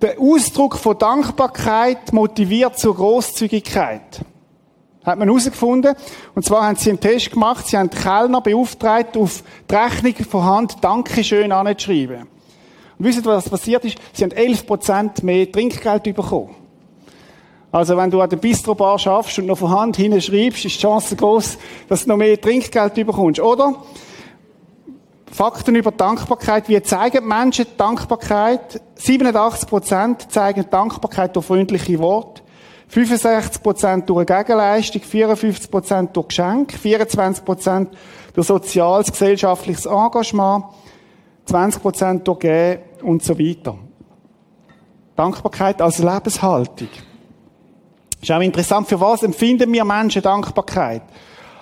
Der 0.00 0.20
Ausdruck 0.20 0.76
von 0.76 0.96
Dankbarkeit 0.96 2.12
motiviert 2.12 2.78
zur 2.78 2.94
Großzügigkeit. 2.94 4.20
Hat 5.04 5.18
man 5.18 5.26
herausgefunden. 5.26 5.96
Und 6.36 6.44
zwar 6.44 6.68
haben 6.68 6.76
sie 6.76 6.90
einen 6.90 7.00
Test 7.00 7.32
gemacht. 7.32 7.66
Sie 7.66 7.76
haben 7.76 7.90
die 7.90 7.96
Kellner 7.96 8.40
beauftragt, 8.40 9.16
auf 9.16 9.42
die 9.68 9.74
Rechnung 9.74 10.14
von 10.30 10.44
Hand 10.44 10.76
Dankeschön 10.82 11.50
anzuschreiben. 11.50 12.28
Und 12.98 13.04
wisst 13.04 13.18
ihr, 13.18 13.24
was 13.24 13.48
passiert 13.48 13.84
ist? 13.84 13.98
Sie 14.12 14.22
haben 14.22 14.32
11% 14.32 15.24
mehr 15.24 15.50
Trinkgeld 15.50 16.04
bekommen. 16.04 16.54
Also, 17.72 17.96
wenn 17.96 18.10
du 18.10 18.20
an 18.20 18.30
der 18.30 18.36
Bistrobar 18.36 18.98
schaffst 18.98 19.38
und 19.40 19.46
noch 19.46 19.58
von 19.58 19.70
Hand 19.70 19.96
hinschreibst, 19.96 20.64
ist 20.64 20.76
die 20.76 20.80
Chance 20.80 21.16
groß, 21.16 21.58
dass 21.88 22.04
du 22.04 22.10
noch 22.10 22.16
mehr 22.16 22.40
Trinkgeld 22.40 22.94
bekommst. 22.94 23.40
Oder? 23.40 23.74
Fakten 25.38 25.76
über 25.76 25.92
Dankbarkeit. 25.92 26.68
Wie 26.68 26.82
zeigen 26.82 27.28
Menschen 27.28 27.66
Dankbarkeit? 27.76 28.80
87% 28.98 30.28
zeigen 30.28 30.66
Dankbarkeit 30.68 31.36
durch 31.36 31.46
freundliche 31.46 31.96
Worte. 32.00 32.42
65% 32.92 34.04
durch 34.04 34.26
Gegenleistung, 34.26 35.00
54% 35.00 36.08
durch 36.12 36.26
Geschenk, 36.26 36.74
24% 36.74 37.86
durch 38.34 38.48
soziales, 38.48 39.12
gesellschaftliches 39.12 39.86
Engagement, 39.86 40.64
20% 41.46 42.24
durch 42.24 42.38
Gehen 42.40 42.78
und 43.04 43.22
so 43.22 43.38
weiter. 43.38 43.78
Dankbarkeit 45.14 45.80
als 45.80 46.00
Lebenshaltung. 46.00 46.88
Ist 48.20 48.32
auch 48.32 48.40
interessant, 48.40 48.88
für 48.88 49.00
was 49.00 49.22
empfinden 49.22 49.72
wir 49.72 49.84
Menschen 49.84 50.20
Dankbarkeit? 50.20 51.02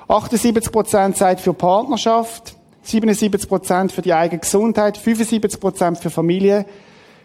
78% 0.08 1.14
sagt 1.14 1.42
für 1.42 1.52
Partnerschaft, 1.52 2.56
77% 2.86 3.90
für 3.90 4.02
die 4.02 4.14
eigene 4.14 4.40
Gesundheit, 4.40 4.98
75% 4.98 5.96
für 5.96 6.10
Familie, 6.10 6.66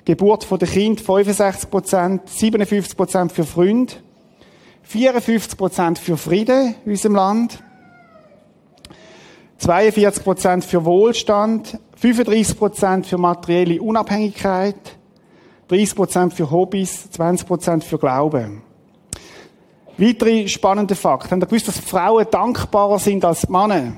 Geburt 0.05 0.47
der 0.49 0.67
Kind 0.67 1.01
65%, 1.01 2.21
57% 2.27 3.29
für 3.29 3.43
Freunde, 3.43 3.93
54% 4.91 5.97
für 5.99 6.17
Frieden 6.17 6.75
in 6.85 6.91
unserem 6.91 7.15
Land, 7.15 7.63
42% 9.61 10.63
für 10.63 10.85
Wohlstand, 10.85 11.79
35% 12.01 13.03
für 13.03 13.19
materielle 13.19 13.79
Unabhängigkeit, 13.79 14.97
30% 15.69 16.31
für 16.31 16.49
Hobbys, 16.49 17.09
20% 17.15 17.83
für 17.83 17.99
Glauben. 17.99 18.63
Weitere 19.97 20.47
spannende 20.47 20.95
Fakten. 20.95 21.29
Habt 21.29 21.43
ihr 21.43 21.45
gewusst, 21.45 21.67
dass 21.67 21.77
Frauen 21.77 22.25
dankbarer 22.31 22.97
sind 22.97 23.23
als 23.23 23.47
Männer? 23.47 23.93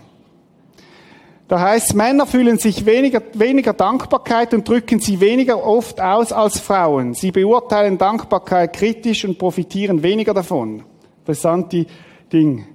Da 1.48 1.60
heißt, 1.60 1.94
Männer 1.94 2.26
fühlen 2.26 2.58
sich 2.58 2.86
weniger, 2.86 3.22
weniger 3.34 3.74
Dankbarkeit 3.74 4.54
und 4.54 4.68
drücken 4.68 5.00
sie 5.00 5.20
weniger 5.20 5.64
oft 5.64 6.00
aus 6.00 6.32
als 6.32 6.60
Frauen. 6.60 7.14
Sie 7.14 7.32
beurteilen 7.32 7.98
Dankbarkeit 7.98 8.74
kritisch 8.74 9.26
und 9.26 9.38
profitieren 9.38 10.02
weniger 10.04 10.34
davon. 10.34 10.84
Interessante 11.20 11.86
Ding. 12.32 12.66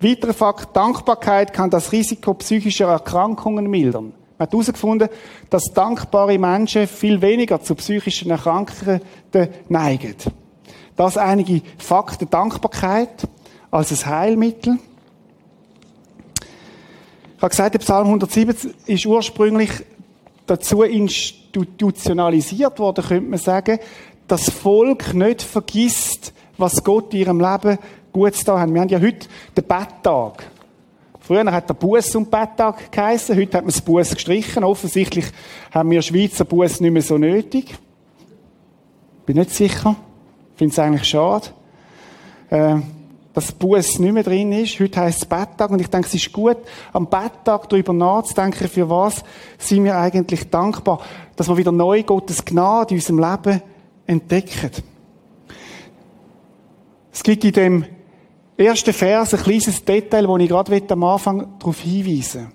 Weiterer 0.00 0.34
Fakt, 0.34 0.76
Dankbarkeit 0.76 1.52
kann 1.52 1.70
das 1.70 1.92
Risiko 1.92 2.34
psychischer 2.34 2.88
Erkrankungen 2.88 3.68
mildern. 3.68 4.12
Man 4.36 4.46
hat 4.46 4.52
herausgefunden, 4.52 5.08
dass 5.48 5.72
dankbare 5.72 6.38
Menschen 6.38 6.88
viel 6.88 7.22
weniger 7.22 7.62
zu 7.62 7.74
psychischen 7.76 8.30
Erkrankungen 8.30 9.00
neigen. 9.68 10.16
Das 10.96 11.16
einige 11.16 11.62
Fakten 11.78 12.28
Dankbarkeit 12.28 13.28
als 13.70 14.04
ein 14.04 14.10
Heilmittel. 14.10 14.78
Habe 17.42 17.50
gesagt, 17.50 17.74
der 17.74 17.80
Psalm 17.80 18.06
107 18.06 18.72
ist 18.86 19.04
ursprünglich 19.04 19.70
dazu 20.46 20.82
institutionalisiert 20.82 22.78
worden, 22.78 23.04
könnte 23.04 23.30
man 23.30 23.40
sagen, 23.40 23.80
dass 24.28 24.44
das 24.44 24.54
Volk 24.54 25.12
nicht 25.12 25.42
vergisst, 25.42 26.32
was 26.56 26.84
Gott 26.84 27.12
in 27.12 27.18
ihrem 27.18 27.40
Leben 27.40 27.78
gut 28.12 28.34
da 28.46 28.60
hat. 28.60 28.72
Wir 28.72 28.80
haben 28.80 28.88
ja 28.88 29.00
heute 29.00 29.26
den 29.56 29.64
Betttag. 29.64 30.44
Früher 31.18 31.50
hat 31.50 31.68
der 31.68 31.74
Buß 31.74 32.14
und 32.14 32.30
Betttag 32.30 32.92
geheissen, 32.92 33.36
heute 33.36 33.56
hat 33.56 33.64
man 33.64 33.72
das 33.72 33.80
Buß 33.80 34.14
gestrichen. 34.14 34.62
Offensichtlich 34.62 35.24
haben 35.72 35.90
wir 35.90 36.00
Schweizer 36.00 36.44
Buß 36.44 36.80
nicht 36.80 36.92
mehr 36.92 37.02
so 37.02 37.18
nötig. 37.18 37.74
Bin 39.26 39.36
nicht 39.36 39.50
sicher. 39.50 39.96
Finde 40.54 40.72
es 40.72 40.78
eigentlich 40.78 41.08
schade. 41.08 41.48
Äh, 42.50 42.76
dass 43.34 43.52
Buß 43.52 43.98
nicht 43.98 44.12
mehr 44.12 44.22
drin 44.22 44.52
ist. 44.52 44.78
Heute 44.78 45.00
heisst 45.00 45.22
es 45.22 45.28
Betttag 45.28 45.70
und 45.70 45.80
ich 45.80 45.88
denke, 45.88 46.06
es 46.06 46.14
ist 46.14 46.32
gut, 46.32 46.58
am 46.92 47.06
Betttag 47.06 47.68
darüber 47.68 47.92
nachzudenken, 47.92 48.68
für 48.68 48.88
was 48.88 49.22
sind 49.58 49.84
wir 49.84 49.96
eigentlich 49.96 50.50
dankbar, 50.50 51.00
dass 51.36 51.48
wir 51.48 51.56
wieder 51.56 51.72
neu 51.72 52.02
Gottes 52.02 52.44
Gnade 52.44 52.94
in 52.94 53.00
unserem 53.00 53.18
Leben 53.18 53.62
entdecken. 54.06 54.70
Es 57.12 57.22
gibt 57.22 57.44
in 57.44 57.52
dem 57.52 57.84
ersten 58.56 58.92
Vers 58.92 59.34
ein 59.34 59.40
kleines 59.40 59.84
Detail, 59.84 60.28
wo 60.28 60.36
ich 60.38 60.48
gerade 60.48 60.82
am 60.88 61.04
Anfang 61.04 61.58
darauf 61.58 61.80
hinweisen 61.80 62.52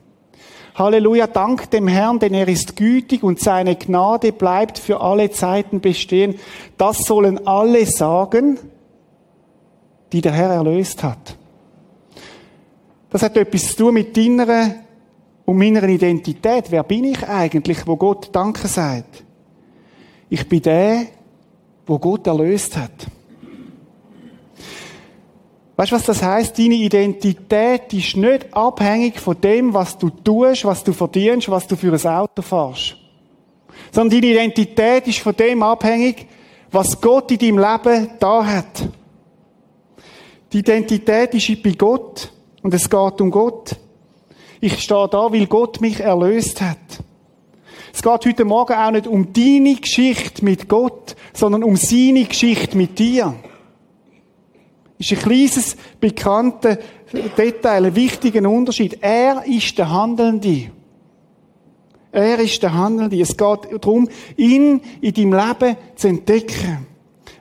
Halleluja, 0.78 1.26
dank 1.26 1.72
dem 1.72 1.88
Herrn, 1.88 2.20
denn 2.20 2.36
er 2.36 2.48
ist 2.48 2.76
gütig 2.76 3.24
und 3.24 3.40
seine 3.40 3.76
Gnade 3.76 4.32
bleibt 4.32 4.78
für 4.78 5.02
alle 5.02 5.32
Zeiten 5.32 5.82
bestehen. 5.82 6.36
Das 6.78 7.00
sollen 7.00 7.48
alle 7.48 7.88
sagen, 7.88 8.60
die 10.12 10.22
der 10.22 10.32
Herr 10.32 10.52
erlöst 10.52 11.04
hat. 11.04 11.38
Das 13.10 13.24
hat 13.24 13.38
etwas 13.38 13.70
zu 13.70 13.78
tun 13.78 13.94
mit 13.94 14.16
deiner 14.16 14.76
und 15.46 15.58
meiner 15.58 15.84
Identität. 15.84 16.66
Wer 16.70 16.84
bin 16.84 17.06
ich 17.06 17.28
eigentlich, 17.28 17.86
wo 17.88 17.96
Gott 17.96 18.30
Danke 18.32 18.68
sagt? 18.68 19.24
Ich 20.30 20.48
bin 20.48 20.62
der, 20.62 21.06
wo 21.86 21.98
Gott 21.98 22.28
erlöst 22.28 22.76
hat. 22.76 23.08
Weißt 25.78 25.92
du, 25.92 25.96
was 25.96 26.04
das 26.04 26.24
heißt? 26.24 26.58
Deine 26.58 26.74
Identität 26.74 27.94
ist 27.94 28.18
nicht 28.18 28.54
abhängig 28.54 29.20
von 29.20 29.40
dem, 29.40 29.74
was 29.74 29.98
du 29.98 30.10
tust, 30.10 30.66
was 30.66 30.84
du 30.84 30.92
verdienst, 30.92 31.50
was 31.50 31.68
du 31.68 31.76
für 31.76 31.94
ein 31.94 32.12
Auto 32.12 32.42
fährst. 32.42 32.98
Sondern 33.92 34.20
deine 34.20 34.34
Identität 34.34 35.08
ist 35.08 35.20
von 35.20 35.36
dem 35.36 35.62
abhängig, 35.62 36.26
was 36.72 37.00
Gott 37.00 37.32
in 37.32 37.38
deinem 37.38 37.60
Leben 37.60 38.10
da 38.20 38.44
hat. 38.44 38.90
Die 40.54 40.60
Identität 40.60 41.34
ist 41.34 41.64
bei 41.64 41.72
Gott 41.72 42.32
und 42.62 42.74
es 42.74 42.90
geht 42.90 43.22
um 43.22 43.32
Gott. 43.32 43.76
Ich 44.62 44.80
stehe 44.82 45.08
da, 45.10 45.32
weil 45.32 45.46
Gott 45.46 45.82
mich 45.82 46.00
erlöst 46.00 46.62
hat. 46.62 46.78
Es 47.94 48.02
geht 48.02 48.26
heute 48.26 48.46
Morgen 48.46 48.74
auch 48.74 48.92
nicht 48.92 49.08
um 49.08 49.34
deine 49.34 49.76
Geschichte 49.76 50.44
mit 50.46 50.70
Gott, 50.70 51.16
sondern 51.34 51.64
um 51.64 51.76
seine 51.76 52.26
Geschichte 52.26 52.78
mit 52.78 52.98
dir. 52.98 53.36
Das 54.98 55.12
ist 55.12 55.18
ein 55.18 55.30
kleines, 55.30 55.78
bekannter 56.00 56.78
Detail, 57.38 57.86
ein 57.86 57.96
wichtiger 57.96 58.50
Unterschied. 58.50 59.00
Er 59.02 59.44
ist 59.46 59.78
der 59.78 59.90
Handelnde. 59.92 60.72
Er 62.12 62.40
ist 62.40 62.64
der 62.64 62.74
Handelnde. 62.74 63.20
Es 63.22 63.38
geht 63.38 63.60
darum, 63.72 64.10
ihn 64.38 64.82
in 65.02 65.14
deinem 65.14 65.34
Leben 65.34 65.78
zu 65.96 66.08
entdecken. 66.08 66.88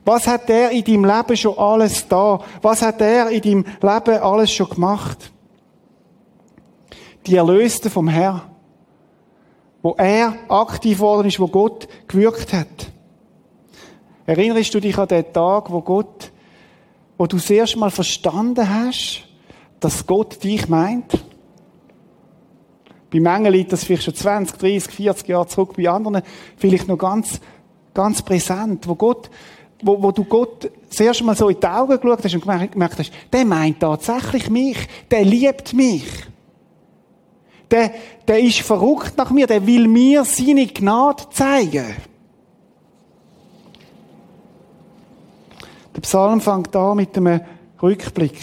Was 0.06 0.26
hat 0.26 0.48
er 0.48 0.70
in 0.70 0.84
deinem 0.84 1.04
Leben 1.04 1.36
schon 1.36 1.58
alles 1.58 2.06
da? 2.08 2.40
Was 2.62 2.80
hat 2.80 3.00
er 3.00 3.28
in 3.28 3.42
deinem 3.42 3.64
Leben 3.82 4.22
alles 4.22 4.52
schon 4.52 4.70
gemacht? 4.70 5.32
Die 7.26 7.36
Erlöste 7.36 7.90
vom 7.90 8.08
Herrn. 8.08 8.40
Wo 9.82 9.94
er 9.98 10.34
aktiv 10.48 11.00
worden 11.00 11.26
ist, 11.26 11.40
wo 11.40 11.48
Gott 11.48 11.88
gewirkt 12.08 12.52
hat. 12.52 12.92
Erinnerst 14.24 14.72
du 14.72 14.80
dich 14.80 14.96
an 14.96 15.08
den 15.08 15.32
Tag, 15.32 15.70
wo 15.70 15.82
Gott 15.82 16.32
wo 17.18 17.26
du 17.26 17.36
das 17.36 17.50
erste 17.50 17.78
Mal 17.78 17.90
verstanden 17.90 18.68
hast, 18.68 19.24
dass 19.80 20.06
Gott 20.06 20.42
dich 20.42 20.68
meint? 20.68 21.12
Bei 23.10 23.20
Mengen 23.20 23.52
liegt 23.52 23.72
das 23.72 23.84
vielleicht 23.84 24.04
schon 24.04 24.14
20, 24.14 24.58
30, 24.58 24.92
40 24.92 25.28
Jahre 25.28 25.46
zurück, 25.46 25.74
bei 25.76 25.88
anderen 25.88 26.22
vielleicht 26.56 26.88
noch 26.88 26.98
ganz, 26.98 27.40
ganz 27.94 28.20
präsent, 28.22 28.86
wo 28.88 28.94
Gott, 28.94 29.30
wo, 29.82 30.02
wo 30.02 30.10
du 30.12 30.24
Gott 30.24 30.70
das 30.88 31.00
erste 31.00 31.24
Mal 31.24 31.36
so 31.36 31.48
in 31.48 31.60
die 31.60 31.66
Augen 31.66 32.00
geschaut 32.00 32.24
hast 32.24 32.34
und 32.34 32.42
gemerkt 32.72 32.98
hast, 32.98 33.12
der 33.32 33.44
meint 33.44 33.80
tatsächlich 33.80 34.48
mich, 34.50 34.78
der 35.10 35.24
liebt 35.24 35.72
mich. 35.72 36.04
Der, 37.70 37.90
der 38.26 38.40
ist 38.40 38.60
verrückt 38.60 39.16
nach 39.16 39.30
mir, 39.30 39.46
der 39.46 39.66
will 39.66 39.88
mir 39.88 40.24
seine 40.24 40.66
Gnade 40.66 41.24
zeigen. 41.30 41.96
Der 45.94 46.00
Psalm 46.00 46.40
fängt 46.40 46.74
an 46.76 46.96
mit 46.96 47.16
einem 47.16 47.40
Rückblick. 47.82 48.38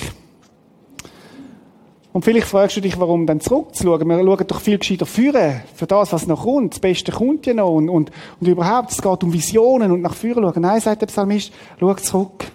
Und 2.13 2.23
vielleicht 2.23 2.47
fragst 2.47 2.77
du 2.77 2.81
dich, 2.81 2.99
warum 2.99 3.25
dann 3.25 3.39
zurückzuschauen. 3.39 4.07
Wir 4.07 4.17
schauen 4.19 4.47
doch 4.47 4.61
viel 4.61 4.77
gescheiter 4.77 5.07
führen, 5.07 5.63
für 5.73 5.87
das, 5.87 6.13
was 6.13 6.27
noch 6.27 6.43
kommt. 6.43 6.73
Das 6.73 6.79
Beste 6.79 7.11
kommt 7.11 7.47
ja 7.47 7.55
noch. 7.55 7.71
Und, 7.71 7.89
und, 7.89 8.11
und 8.39 8.47
überhaupt, 8.47 8.91
es 8.91 9.01
geht 9.01 9.23
um 9.23 9.33
Visionen 9.33 9.91
und 9.91 10.01
nach 10.01 10.13
vorne 10.13 10.35
schauen. 10.35 10.61
Nein, 10.61 10.79
sagt 10.79 11.01
der 11.01 11.07
Psalmist, 11.07 11.51
schau 11.79 11.93
zurück. 11.95 12.45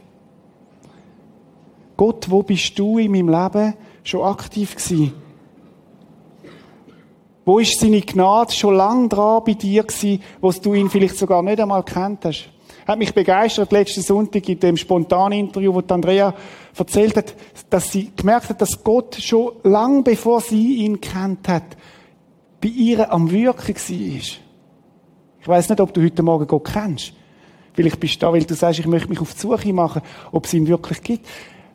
Gott, 1.97 2.31
wo 2.31 2.45
bist 2.45 2.79
du 2.79 2.99
in 2.99 3.11
meinem 3.11 3.29
Leben 3.29 3.75
schon 4.05 4.23
aktiv 4.23 4.77
gewesen? 4.77 5.13
Wo 7.45 7.59
ist 7.59 7.81
seine 7.81 8.03
Gnade 8.03 8.53
schon 8.53 8.77
lang 8.77 9.09
dran 9.09 9.43
bei 9.45 9.55
dir 9.55 9.83
gewesen, 9.83 10.23
wo 10.41 10.53
du 10.53 10.75
ihn 10.75 10.89
vielleicht 10.89 11.17
sogar 11.17 11.43
nicht 11.43 11.59
einmal 11.59 11.83
kennt 11.83 12.25
hast? 12.25 12.51
Hat 12.89 12.99
mich 12.99 13.13
begeistert 13.13 13.71
letzten 13.71 14.01
Sonntag 14.01 14.49
in 14.49 14.59
dem 14.61 14.79
spontanen 14.79 15.39
Interview, 15.39 15.75
wo 15.75 15.83
Andrea 15.93 16.35
erzählt 16.75 17.19
hat, 17.19 17.35
dass 17.69 17.93
sie 17.93 18.11
gemerkt 18.17 18.49
hat, 18.49 18.63
dass 18.63 18.83
Gott 18.83 19.17
schon 19.17 19.53
lang 19.63 20.03
bevor 20.03 20.41
sie 20.41 20.77
ihn 20.77 20.99
kennt 20.99 21.47
hat, 21.49 21.77
bei 22.63 22.69
ihr 22.69 23.13
am 23.13 23.31
Wirken 23.31 23.75
war. 23.75 24.23
Ich 25.41 25.49
weiß 25.49 25.69
nicht, 25.69 25.81
ob 25.83 25.93
du 25.93 26.03
heute 26.03 26.23
Morgen 26.23 26.47
Gott 26.47 26.65
kennst. 26.73 27.13
Vielleicht 27.75 28.01
bist 28.01 28.15
du 28.15 28.21
da, 28.21 28.33
weil 28.33 28.45
du 28.45 28.55
sagst, 28.55 28.81
ich 28.81 28.87
möchte 28.87 29.11
mich 29.11 29.21
auf 29.21 29.35
die 29.35 29.41
Suche 29.41 29.73
machen, 29.75 30.01
ob 30.33 30.47
es 30.47 30.55
ihn 30.55 30.67
wirklich 30.67 31.03
gibt. 31.03 31.27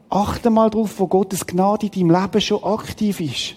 Achte 0.10 0.50
mal 0.50 0.72
darauf, 0.72 1.00
wo 1.00 1.06
Gottes 1.06 1.46
Gnade 1.46 1.86
in 1.86 2.10
deinem 2.10 2.22
Leben 2.24 2.42
schon 2.42 2.64
aktiv 2.64 3.20
ist. 3.20 3.56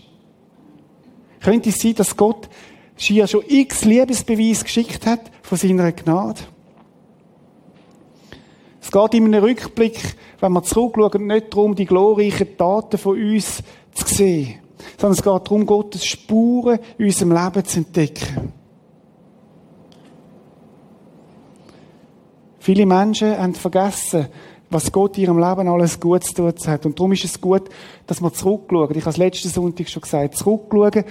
Könnte 1.40 1.70
es 1.70 1.80
sein, 1.80 1.94
dass 1.94 2.18
Gott 2.18 2.50
schier 2.98 3.26
schon 3.26 3.44
x 3.48 3.86
Liebesbeweis 3.86 4.62
geschickt 4.62 5.06
hat 5.06 5.30
von 5.40 5.56
seiner 5.56 5.92
Gnade? 5.92 6.42
Es 8.86 8.92
geht 8.92 9.14
in 9.14 9.24
einem 9.24 9.42
Rückblick, 9.42 9.98
wenn 10.38 10.52
wir 10.52 10.62
zurückschauen, 10.62 11.26
nicht 11.26 11.52
darum, 11.52 11.74
die 11.74 11.86
glorreichen 11.86 12.56
Taten 12.56 12.98
von 12.98 13.20
uns 13.20 13.60
zu 13.92 14.14
sehen, 14.14 14.60
sondern 14.96 15.18
es 15.18 15.24
geht 15.24 15.26
darum, 15.26 15.66
Gottes 15.66 16.04
Spuren 16.04 16.78
in 16.96 17.06
unserem 17.06 17.32
Leben 17.32 17.64
zu 17.64 17.78
entdecken. 17.78 18.52
Viele 22.60 22.86
Menschen 22.86 23.36
haben 23.36 23.56
vergessen, 23.56 24.28
was 24.70 24.92
Gott 24.92 25.18
in 25.18 25.24
ihrem 25.24 25.38
Leben 25.40 25.66
alles 25.66 25.98
Gutes 25.98 26.32
tun 26.32 26.52
hat. 26.68 26.86
Und 26.86 26.96
darum 26.96 27.10
ist 27.10 27.24
es 27.24 27.40
gut, 27.40 27.68
dass 28.06 28.20
wir 28.20 28.32
zurückschauen. 28.32 28.96
Ich 28.96 29.02
habe 29.02 29.10
es 29.10 29.16
letzten 29.16 29.48
Sonntag 29.48 29.88
schon 29.88 30.02
gesagt. 30.02 30.36
Zurückschauen, 30.36 31.04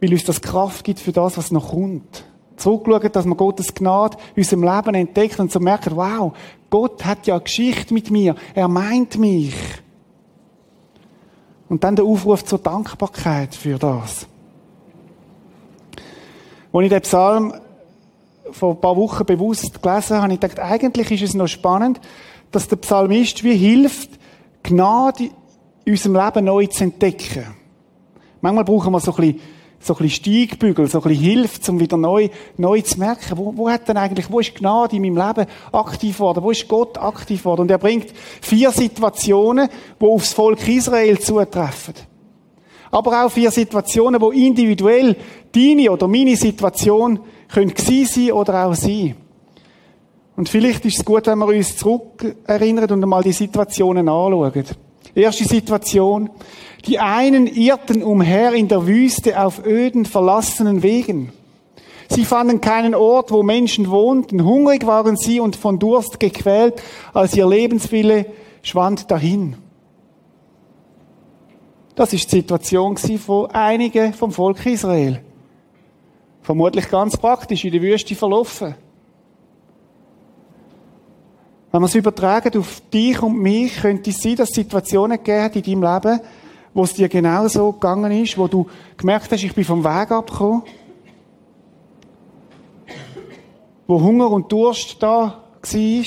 weil 0.00 0.12
uns 0.12 0.24
das 0.24 0.40
Kraft 0.40 0.82
gibt 0.82 1.00
für 1.00 1.12
das, 1.12 1.36
was 1.36 1.50
noch 1.50 1.72
kommt. 1.72 2.24
Zurückschauen, 2.62 3.12
dass 3.12 3.26
wir 3.26 3.34
Gottes 3.34 3.74
Gnade 3.74 4.16
in 4.34 4.42
unserem 4.42 4.62
Leben 4.62 4.94
entdecken 4.94 5.42
und 5.42 5.52
so 5.52 5.60
merken, 5.60 5.96
wow, 5.96 6.32
Gott 6.70 7.04
hat 7.04 7.26
ja 7.26 7.38
Geschichte 7.38 7.92
mit 7.92 8.10
mir. 8.10 8.34
Er 8.54 8.68
meint 8.68 9.18
mich. 9.18 9.54
Und 11.68 11.84
dann 11.84 11.96
der 11.96 12.04
Aufruf 12.04 12.44
zur 12.44 12.58
Dankbarkeit 12.58 13.54
für 13.54 13.78
das. 13.78 14.26
Als 16.72 16.84
ich 16.84 16.90
den 16.90 17.00
Psalm 17.02 17.54
vor 18.50 18.74
ein 18.74 18.80
paar 18.80 18.96
Wochen 18.96 19.24
bewusst 19.24 19.82
gelesen 19.82 20.22
habe 20.22 20.32
ich 20.32 20.40
gedacht, 20.40 20.58
eigentlich 20.58 21.10
ist 21.10 21.22
es 21.22 21.34
noch 21.34 21.48
spannend, 21.48 22.00
dass 22.50 22.68
der 22.68 22.76
Psalmist 22.76 23.42
wie 23.44 23.56
hilft, 23.56 24.10
Gnade 24.62 25.30
in 25.84 25.92
unserem 25.92 26.16
Leben 26.16 26.44
neu 26.44 26.66
zu 26.66 26.84
entdecken. 26.84 27.46
Manchmal 28.40 28.64
brauchen 28.64 28.92
wir 28.92 29.00
so 29.00 29.12
ein 29.12 29.16
bisschen, 29.16 29.40
so 29.84 29.94
ein 29.94 30.02
bisschen 30.02 30.48
Steigbügel, 30.48 30.86
so 30.86 30.98
ein 30.98 31.08
bisschen 31.08 31.24
Hilfe, 31.24 31.72
um 31.72 31.80
wieder 31.80 31.96
neu, 31.96 32.28
neu 32.56 32.80
zu 32.80 32.98
merken, 32.98 33.36
wo, 33.36 33.52
wo 33.56 33.68
hat 33.68 33.88
denn 33.88 33.96
eigentlich, 33.96 34.30
wo 34.30 34.40
ist 34.40 34.54
Gnade 34.54 34.96
in 34.96 35.02
meinem 35.02 35.26
Leben 35.26 35.50
aktiv 35.72 36.18
worden? 36.20 36.42
Wo 36.42 36.50
ist 36.50 36.68
Gott 36.68 36.98
aktiv 36.98 37.44
worden? 37.44 37.62
Und 37.62 37.70
er 37.70 37.78
bringt 37.78 38.12
vier 38.40 38.70
Situationen, 38.70 39.68
wo 39.98 40.14
aufs 40.14 40.32
Volk 40.32 40.66
Israel 40.68 41.18
zutreffen. 41.18 41.94
Aber 42.90 43.24
auch 43.24 43.30
vier 43.30 43.50
Situationen, 43.50 44.20
wo 44.20 44.30
individuell 44.30 45.16
deine 45.52 45.90
oder 45.90 46.06
meine 46.06 46.36
Situation 46.36 47.20
können 47.48 47.72
sein 47.76 48.32
oder 48.32 48.66
auch 48.66 48.74
sein. 48.74 49.16
Und 50.36 50.48
vielleicht 50.48 50.84
ist 50.84 50.98
es 50.98 51.04
gut, 51.04 51.26
wenn 51.26 51.38
wir 51.38 51.46
uns 51.46 51.76
zurück 51.76 52.36
erinnern 52.46 52.90
und 52.90 53.02
einmal 53.02 53.22
die 53.22 53.32
Situationen 53.32 54.08
anschauen. 54.08 54.64
Erste 55.14 55.44
Situation. 55.44 56.30
Die 56.86 56.98
einen 56.98 57.46
irrten 57.46 58.02
umher 58.02 58.54
in 58.54 58.68
der 58.68 58.86
Wüste 58.86 59.40
auf 59.40 59.64
öden, 59.64 60.04
verlassenen 60.06 60.82
Wegen. 60.82 61.32
Sie 62.08 62.24
fanden 62.24 62.60
keinen 62.60 62.94
Ort, 62.94 63.30
wo 63.30 63.42
Menschen 63.42 63.90
wohnten. 63.90 64.44
Hungrig 64.44 64.86
waren 64.86 65.16
sie 65.16 65.40
und 65.40 65.56
von 65.56 65.78
Durst 65.78 66.20
gequält, 66.20 66.82
als 67.14 67.34
ihr 67.34 67.46
Lebenswille 67.46 68.26
schwand 68.62 69.10
dahin. 69.10 69.56
Das 71.94 72.12
ist 72.12 72.32
die 72.32 72.36
Situation 72.36 72.96
von 72.96 73.50
einigen 73.50 74.14
vom 74.14 74.32
Volk 74.32 74.64
Israel. 74.66 75.20
Vermutlich 76.40 76.90
ganz 76.90 77.16
praktisch 77.16 77.64
in 77.64 77.72
der 77.72 77.82
Wüste 77.82 78.14
verlaufen. 78.14 78.74
Wenn 81.72 81.80
wir 81.80 81.86
es 81.86 81.94
übertragen 81.94 82.58
auf 82.58 82.82
dich 82.92 83.22
und 83.22 83.38
mich, 83.38 83.80
könnte 83.80 84.10
es 84.10 84.20
sein, 84.20 84.36
dass 84.36 84.50
es 84.50 84.56
Situationen 84.56 85.16
gegeben 85.16 85.42
hat 85.42 85.56
in 85.56 85.62
deinem 85.62 85.94
Leben, 85.94 86.20
wo 86.74 86.84
es 86.84 86.92
dir 86.92 87.08
genau 87.08 87.48
so 87.48 87.72
gegangen 87.72 88.12
ist, 88.12 88.36
wo 88.36 88.46
du 88.46 88.66
gemerkt 88.98 89.32
hast, 89.32 89.42
ich 89.42 89.54
bin 89.54 89.64
vom 89.64 89.82
Weg 89.82 90.10
abgekommen, 90.10 90.62
wo 93.86 94.02
Hunger 94.02 94.30
und 94.30 94.52
Durst 94.52 95.02
da 95.02 95.40
war, 95.62 96.04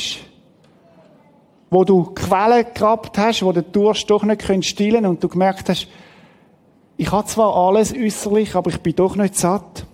wo 1.72 1.84
du 1.84 2.04
Quellen 2.14 2.66
gehabt 2.72 3.18
hast, 3.18 3.42
wo 3.42 3.52
der 3.52 3.64
Durst 3.64 4.08
doch 4.08 4.24
nicht 4.24 4.66
stillen 4.66 5.08
und 5.08 5.24
du 5.24 5.28
gemerkt 5.28 5.68
hast, 5.68 5.88
ich 6.96 7.12
habe 7.12 7.28
zwar 7.28 7.56
alles 7.56 7.92
äußerlich, 7.92 8.54
aber 8.54 8.70
ich 8.70 8.82
bin 8.82 8.96
doch 8.96 9.16
nicht 9.16 9.36
satt. 9.36 9.88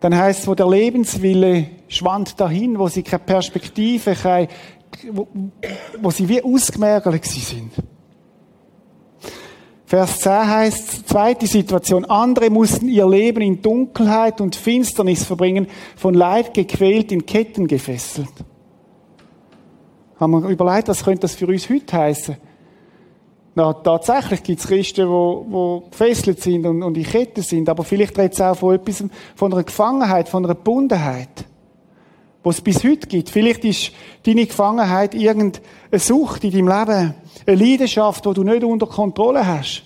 Dann 0.00 0.16
heißt 0.16 0.40
es, 0.40 0.48
wo 0.48 0.54
der 0.54 0.68
Lebenswille 0.68 1.81
schwand 1.92 2.38
dahin, 2.40 2.78
wo 2.78 2.88
sie 2.88 3.02
keine 3.02 3.22
Perspektive, 3.22 4.14
keine, 4.14 4.48
wo, 5.10 5.28
wo 6.00 6.10
sie 6.10 6.28
wie 6.28 6.42
ausgemergelt 6.42 7.24
sind. 7.24 7.72
Vers 9.92 10.20
10 10.20 10.32
heißt, 10.48 11.08
zweite 11.08 11.46
Situation, 11.46 12.06
andere 12.06 12.48
mussten 12.48 12.88
ihr 12.88 13.06
Leben 13.06 13.42
in 13.42 13.60
Dunkelheit 13.60 14.40
und 14.40 14.56
Finsternis 14.56 15.22
verbringen, 15.22 15.66
von 15.96 16.14
Leid 16.14 16.54
gequält, 16.54 17.12
in 17.12 17.26
Ketten 17.26 17.66
gefesselt. 17.66 18.32
Haben 20.18 20.42
wir 20.42 20.48
überlegt, 20.48 20.88
was 20.88 21.04
könnte 21.04 21.20
das 21.20 21.34
für 21.34 21.46
uns 21.46 21.68
heute 21.68 21.94
heißen? 21.94 22.36
Na, 23.54 23.74
tatsächlich 23.74 24.42
gibt 24.42 24.60
es 24.60 24.66
Christen, 24.66 25.06
die, 25.06 25.90
gefesselt 25.90 26.40
sind 26.40 26.64
und, 26.64 26.82
und 26.82 26.96
in 26.96 27.04
Ketten 27.04 27.42
sind, 27.42 27.68
aber 27.68 27.84
vielleicht 27.84 28.16
redet 28.16 28.32
es 28.32 28.40
auch 28.40 28.56
von 28.56 28.74
etwas, 28.74 29.04
von 29.34 29.52
einer 29.52 29.62
Gefangenheit, 29.62 30.26
von 30.26 30.42
einer 30.46 30.54
Bundenheit, 30.54 31.44
wo 32.42 32.50
es 32.50 32.60
bis 32.60 32.82
heute 32.84 33.06
gibt. 33.06 33.30
Vielleicht 33.30 33.64
ist 33.64 33.92
deine 34.24 34.46
Gefangenheit 34.46 35.14
irgendeine 35.14 35.64
Sucht 35.98 36.44
in 36.44 36.50
deinem 36.50 36.68
Leben, 36.68 37.14
eine 37.46 37.56
Leidenschaft, 37.56 38.24
die 38.26 38.34
du 38.34 38.42
nicht 38.42 38.64
unter 38.64 38.86
Kontrolle 38.86 39.46
hast. 39.46 39.84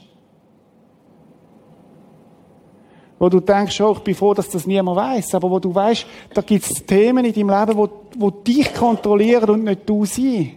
Wo 3.19 3.29
du 3.29 3.41
denkst, 3.41 3.81
oh, 3.81 3.93
ich 3.93 4.01
bin 4.01 4.15
froh, 4.15 4.35
dass 4.35 4.49
das 4.51 4.67
niemand 4.67 4.97
weiß, 4.97 5.35
aber 5.35 5.51
wo 5.51 5.59
du 5.59 5.75
weißt, 5.75 6.07
da 6.35 6.43
gibt 6.43 6.67
es 6.67 6.85
Themen 6.85 7.25
in 7.25 7.33
deinem 7.33 7.49
Leben, 7.49 7.79
wo, 7.79 7.89
wo 8.17 8.31
dich 8.31 8.75
kontrollieren 8.75 9.49
und 9.51 9.65
nicht 9.65 9.89
du 9.89 10.05
sie. 10.05 10.55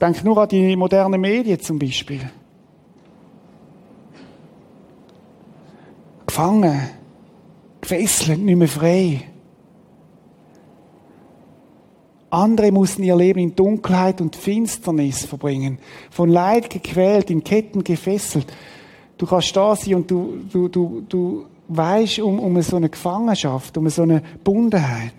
Denk 0.00 0.22
nur 0.22 0.38
an 0.38 0.48
die 0.48 0.76
modernen 0.76 1.20
Medien 1.20 1.58
zum 1.58 1.76
Beispiel. 1.76 2.30
Gefangen, 6.24 6.90
gefesselt, 7.88 8.40
nicht 8.40 8.56
mehr 8.56 8.68
frei. 8.68 9.22
Andere 12.30 12.70
mussten 12.70 13.02
ihr 13.02 13.16
Leben 13.16 13.38
in 13.40 13.56
Dunkelheit 13.56 14.20
und 14.20 14.36
Finsternis 14.36 15.24
verbringen, 15.24 15.78
von 16.10 16.28
Leid 16.28 16.68
gequält, 16.68 17.30
in 17.30 17.42
Ketten 17.42 17.82
gefesselt. 17.82 18.46
Du 19.16 19.26
kannst 19.26 19.56
da 19.56 19.74
sein 19.74 19.94
und 19.94 20.10
du, 20.10 20.38
du, 20.52 20.68
du, 20.68 21.02
du 21.08 21.46
weißt 21.68 22.20
um, 22.20 22.38
um 22.38 22.60
so 22.60 22.76
eine 22.76 22.90
Gefangenschaft, 22.90 23.78
um 23.78 23.88
so 23.88 24.02
eine 24.02 24.22
Bundenheit. 24.44 25.14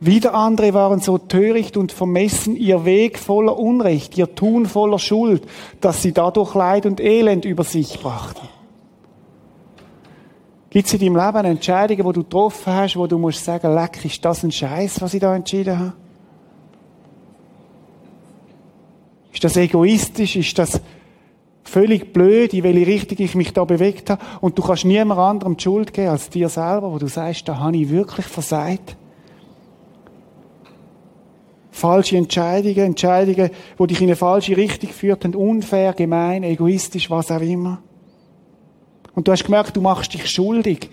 Wieder 0.00 0.34
andere 0.34 0.72
waren 0.74 1.00
so 1.00 1.18
töricht 1.18 1.76
und 1.76 1.92
vermessen 1.92 2.56
ihr 2.56 2.84
Weg 2.84 3.18
voller 3.18 3.58
Unrecht, 3.58 4.16
ihr 4.16 4.34
Tun 4.34 4.66
voller 4.66 4.98
Schuld, 4.98 5.46
dass 5.80 6.02
sie 6.02 6.12
dadurch 6.12 6.54
Leid 6.54 6.86
und 6.86 7.00
Elend 7.00 7.44
über 7.44 7.64
sich 7.64 8.00
brachten. 8.00 8.55
Gibt 10.76 10.88
es 10.88 10.92
in 10.92 11.00
deinem 11.00 11.16
Leben 11.16 11.46
Entscheidungen, 11.46 12.04
wo 12.04 12.12
du 12.12 12.22
getroffen 12.22 12.70
hast, 12.70 12.98
wo 12.98 13.06
du 13.06 13.16
musst 13.16 13.42
sagen, 13.42 13.74
leck, 13.74 14.04
ist 14.04 14.22
das 14.22 14.42
ein 14.42 14.52
Scheiß, 14.52 15.00
was 15.00 15.14
ich 15.14 15.20
da 15.20 15.34
entschieden 15.34 15.78
habe? 15.78 15.94
Ist 19.32 19.42
das 19.42 19.56
egoistisch? 19.56 20.36
Ist 20.36 20.58
das 20.58 20.82
völlig 21.64 22.12
blöd, 22.12 22.52
in 22.52 22.62
welche 22.62 22.86
Richtung 22.86 23.16
ich 23.20 23.34
mich 23.34 23.54
da 23.54 23.64
bewegt 23.64 24.10
habe? 24.10 24.22
Und 24.42 24.58
du 24.58 24.62
kannst 24.62 24.84
niemand 24.84 25.18
anderem 25.18 25.56
die 25.56 25.62
Schuld 25.62 25.94
geben 25.94 26.10
als 26.10 26.28
dir 26.28 26.50
selber, 26.50 26.92
wo 26.92 26.98
du 26.98 27.06
sagst, 27.06 27.48
da 27.48 27.58
habe 27.58 27.78
ich 27.78 27.88
wirklich 27.88 28.26
versagt 28.26 28.98
falsche 31.70 32.18
Entscheidungen, 32.18 32.84
Entscheidungen, 32.84 33.50
die 33.78 33.86
dich 33.86 34.00
in 34.02 34.08
eine 34.08 34.16
falsche 34.16 34.58
Richtung 34.58 34.90
führten, 34.90 35.34
unfair, 35.34 35.94
gemein, 35.94 36.42
egoistisch, 36.42 37.10
was 37.10 37.30
auch 37.30 37.40
immer. 37.40 37.80
Und 39.16 39.26
du 39.26 39.32
hast 39.32 39.44
gemerkt, 39.44 39.74
du 39.74 39.80
machst 39.80 40.14
dich 40.14 40.30
schuldig. 40.30 40.90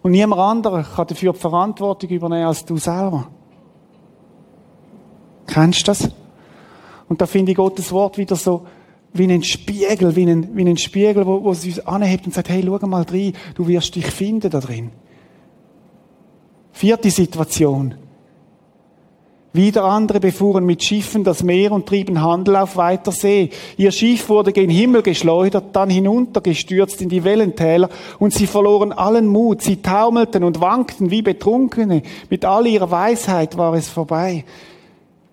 Und 0.00 0.12
niemand 0.12 0.40
anderer 0.40 0.84
kann 0.84 1.08
dafür 1.08 1.32
die 1.32 1.38
Verantwortung 1.38 2.08
übernehmen 2.08 2.46
als 2.46 2.64
du 2.64 2.78
selber. 2.78 3.28
Kennst 5.46 5.80
du 5.80 5.84
das? 5.86 6.08
Und 7.08 7.20
da 7.20 7.26
finde 7.26 7.52
ich 7.52 7.56
Gottes 7.56 7.92
Wort 7.92 8.16
wieder 8.16 8.36
so 8.36 8.66
wie 9.12 9.30
ein 9.30 9.42
Spiegel, 9.42 10.16
wie 10.16 10.24
ein, 10.24 10.56
wie 10.56 10.64
ein 10.64 10.78
Spiegel, 10.78 11.26
wo, 11.26 11.42
wo 11.42 11.50
es 11.50 11.64
uns 11.64 11.80
anhebt 11.80 12.26
und 12.26 12.32
sagt, 12.32 12.48
hey, 12.48 12.62
schau 12.64 12.86
mal 12.86 13.02
rein, 13.02 13.34
du 13.54 13.66
wirst 13.66 13.94
dich 13.94 14.06
finden 14.06 14.50
da 14.50 14.60
drin. 14.60 14.92
Vierte 16.70 17.10
Situation. 17.10 17.96
Wieder 19.54 19.84
andere 19.84 20.18
befuhren 20.18 20.64
mit 20.64 20.82
Schiffen 20.82 21.24
das 21.24 21.42
Meer 21.42 21.72
und 21.72 21.86
trieben 21.86 22.22
Handel 22.22 22.56
auf 22.56 22.78
weiter 22.78 23.12
See. 23.12 23.50
Ihr 23.76 23.92
Schiff 23.92 24.30
wurde 24.30 24.50
gen 24.50 24.70
Himmel 24.70 25.02
geschleudert, 25.02 25.76
dann 25.76 25.90
hinuntergestürzt 25.90 27.02
in 27.02 27.10
die 27.10 27.22
Wellentäler 27.22 27.90
und 28.18 28.32
sie 28.32 28.46
verloren 28.46 28.92
allen 28.92 29.26
Mut. 29.26 29.60
Sie 29.60 29.82
taumelten 29.82 30.42
und 30.42 30.62
wankten 30.62 31.10
wie 31.10 31.20
Betrunkene. 31.20 32.02
Mit 32.30 32.46
all 32.46 32.66
ihrer 32.66 32.90
Weisheit 32.90 33.58
war 33.58 33.74
es 33.74 33.90
vorbei. 33.90 34.44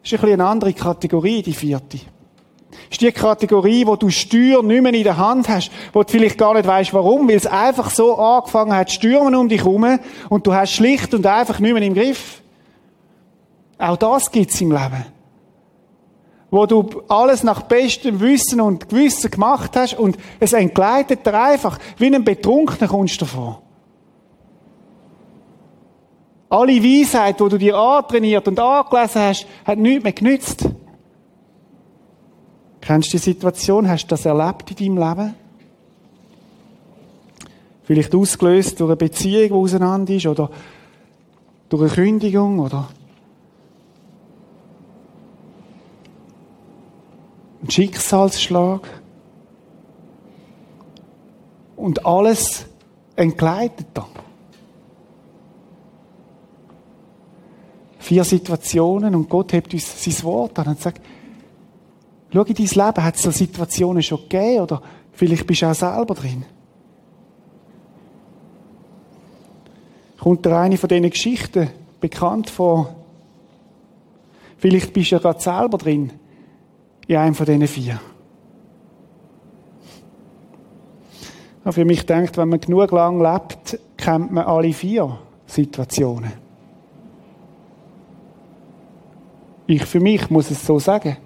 Das 0.04 0.12
ist 0.12 0.20
ein 0.20 0.22
bisschen 0.22 0.42
eine 0.42 0.50
andere 0.50 0.74
Kategorie, 0.74 1.42
die 1.42 1.54
vierte. 1.54 2.00
Das 2.72 2.80
ist 2.92 3.02
die 3.02 3.12
Kategorie, 3.14 3.86
wo 3.88 3.96
du 3.96 4.10
Steuer 4.10 4.62
nicht 4.64 4.82
mehr 4.82 4.94
in 4.94 5.04
der 5.04 5.18
Hand 5.18 5.48
hast, 5.48 5.72
wo 5.94 6.04
du 6.04 6.12
vielleicht 6.12 6.38
gar 6.38 6.56
nicht 6.56 6.68
weißt, 6.68 6.94
warum, 6.94 7.30
weil 7.30 7.38
es 7.38 7.48
einfach 7.48 7.90
so 7.90 8.18
angefangen 8.18 8.74
hat, 8.74 8.92
Stürmen 8.92 9.36
um 9.36 9.48
dich 9.48 9.64
herum 9.64 10.00
und 10.28 10.46
du 10.46 10.54
hast 10.54 10.74
schlicht 10.74 11.14
und 11.14 11.26
einfach 11.26 11.60
nicht 11.60 11.74
mehr 11.74 11.84
im 11.84 11.94
Griff. 11.94 12.42
Auch 13.80 13.96
das 13.96 14.30
gibt's 14.30 14.60
im 14.62 14.72
Leben. 14.72 15.06
Wo 16.52 16.66
du 16.66 17.04
alles 17.08 17.44
nach 17.44 17.62
bestem 17.62 18.20
Wissen 18.20 18.60
und 18.60 18.90
Gewissen 18.90 19.32
gemacht 19.32 19.76
hast 19.76 19.98
und 19.98 20.18
es 20.40 20.54
entgleitet 20.54 21.26
dir 21.26 21.40
einfach, 21.40 21.80
wie 21.98 22.14
ein 22.14 22.24
Betrunkener 22.24 22.90
kommst 22.90 23.22
du 23.22 23.26
davor. 23.26 23.62
Alle 26.50 26.84
Weisheit, 26.84 27.40
die 27.40 27.50
du 27.50 27.58
dir 27.58 27.78
antrainiert 27.78 28.48
und 28.48 28.60
angelesen 28.60 29.22
hast, 29.22 29.48
hat 29.64 29.78
nichts 29.78 30.04
mehr 30.04 30.14
genützt. 30.14 30.66
Kennst 32.82 33.10
du 33.10 33.18
die 33.18 33.24
Situation? 33.24 33.88
Hast 33.88 34.06
du 34.06 34.10
das 34.10 34.26
erlebt 34.26 34.72
in 34.72 34.96
deinem 34.96 35.10
Leben? 35.10 35.36
Vielleicht 37.84 38.16
ausgelöst 38.16 38.80
durch 38.80 38.90
eine 38.90 38.98
Beziehung, 38.98 39.48
die 39.48 39.54
auseinander 39.54 40.14
ist, 40.14 40.26
oder 40.26 40.50
durch 41.70 41.84
eine 41.84 41.92
Kündigung, 41.92 42.60
oder 42.60 42.90
Schicksalsschlag. 47.70 48.82
Und 51.76 52.06
alles 52.06 52.66
entgleitet 53.16 53.88
da. 53.94 54.08
Vier 58.00 58.24
Situationen 58.24 59.16
und 59.16 59.30
Gott 59.30 59.54
hebt 59.54 59.74
uns 59.74 60.04
sein 60.04 60.24
Wort 60.24 60.58
an 60.60 60.70
und 60.70 60.80
sagt, 60.80 61.02
schau 62.34 62.42
in 62.44 62.56
dein 62.56 62.66
Leben, 62.66 63.04
hat 63.04 63.16
es 63.16 63.22
so 63.22 63.32
Situationen 63.32 64.02
schon 64.02 64.22
gegeben 64.28 64.64
oder 64.64 64.82
vielleicht 65.12 65.46
bist 65.46 65.62
du 65.62 65.68
auch 65.68 65.76
selber 65.76 66.16
drin. 66.16 66.44
Kommt 70.20 70.46
dir 70.46 70.58
eine 70.58 70.78
von 70.78 70.90
diesen 70.90 71.10
Geschichten 71.10 71.70
bekannt 72.02 72.50
vor? 72.50 72.96
Vielleicht 74.58 74.92
bist 74.92 75.12
du 75.12 75.16
ja 75.16 75.20
gerade 75.22 75.40
selber 75.40 75.78
drin 75.78 76.19
in 77.10 77.18
einem 77.18 77.34
von 77.34 77.46
diesen 77.48 77.68
vier. 77.68 78.00
Und 81.66 81.74
für 81.74 81.84
mich 81.84 82.06
denkt, 82.06 82.38
wenn 82.38 82.50
man 82.50 82.60
genug 82.60 82.92
lang 82.92 83.20
lebt, 83.20 83.80
kennt 83.98 84.32
man 84.32 84.46
alle 84.46 84.72
vier 84.74 85.18
Situationen. 85.48 86.32
Ich 89.66 89.86
für 89.86 90.00
mich 90.00 90.30
muss 90.30 90.52
es 90.52 90.64
so 90.64 90.78
sagen. 90.78 91.18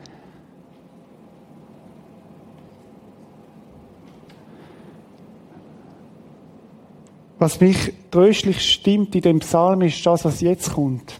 Was 7.39 7.59
mich 7.59 7.93
tröstlich 8.09 8.61
stimmt 8.61 9.15
in 9.15 9.21
dem 9.21 9.39
Psalm 9.39 9.81
ist 9.81 10.05
das, 10.05 10.23
was 10.23 10.39
jetzt 10.39 10.75
kommt. 10.75 11.19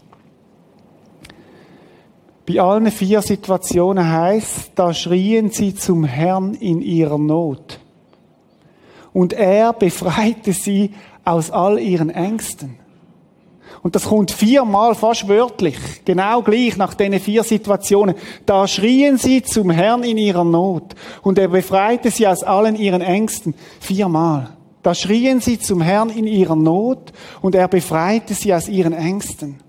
Bei 2.46 2.60
allen 2.60 2.90
vier 2.90 3.22
Situationen 3.22 4.10
heißt, 4.10 4.72
da 4.74 4.92
schrien 4.92 5.50
sie 5.50 5.74
zum 5.74 6.04
Herrn 6.04 6.54
in 6.54 6.82
ihrer 6.82 7.18
Not. 7.18 7.80
Und 9.14 9.32
er 9.32 9.72
befreite 9.72 10.52
sie 10.52 10.92
aus 11.24 11.50
all 11.50 11.78
ihren 11.78 12.10
Ängsten. 12.10 12.78
Und 13.82 13.94
das 13.94 14.04
kommt 14.04 14.30
viermal 14.30 14.94
fast 14.94 15.28
wörtlich, 15.28 15.76
genau 16.04 16.42
gleich 16.42 16.76
nach 16.76 16.94
diesen 16.94 17.20
vier 17.20 17.44
Situationen. 17.44 18.14
Da 18.46 18.66
schrien 18.66 19.18
sie 19.18 19.42
zum 19.42 19.70
Herrn 19.70 20.02
in 20.04 20.18
ihrer 20.18 20.44
Not. 20.44 20.94
Und 21.22 21.38
er 21.38 21.48
befreite 21.48 22.10
sie 22.10 22.26
aus 22.26 22.42
allen 22.42 22.76
ihren 22.76 23.02
Ängsten. 23.02 23.54
Viermal. 23.80 24.50
Da 24.82 24.94
schrien 24.94 25.40
sie 25.40 25.58
zum 25.58 25.80
Herrn 25.80 26.10
in 26.10 26.26
ihrer 26.26 26.56
Not 26.56 27.12
und 27.40 27.54
er 27.54 27.68
befreite 27.68 28.34
sie 28.34 28.52
aus 28.52 28.68
ihren 28.68 28.92
Ängsten. 28.92 29.63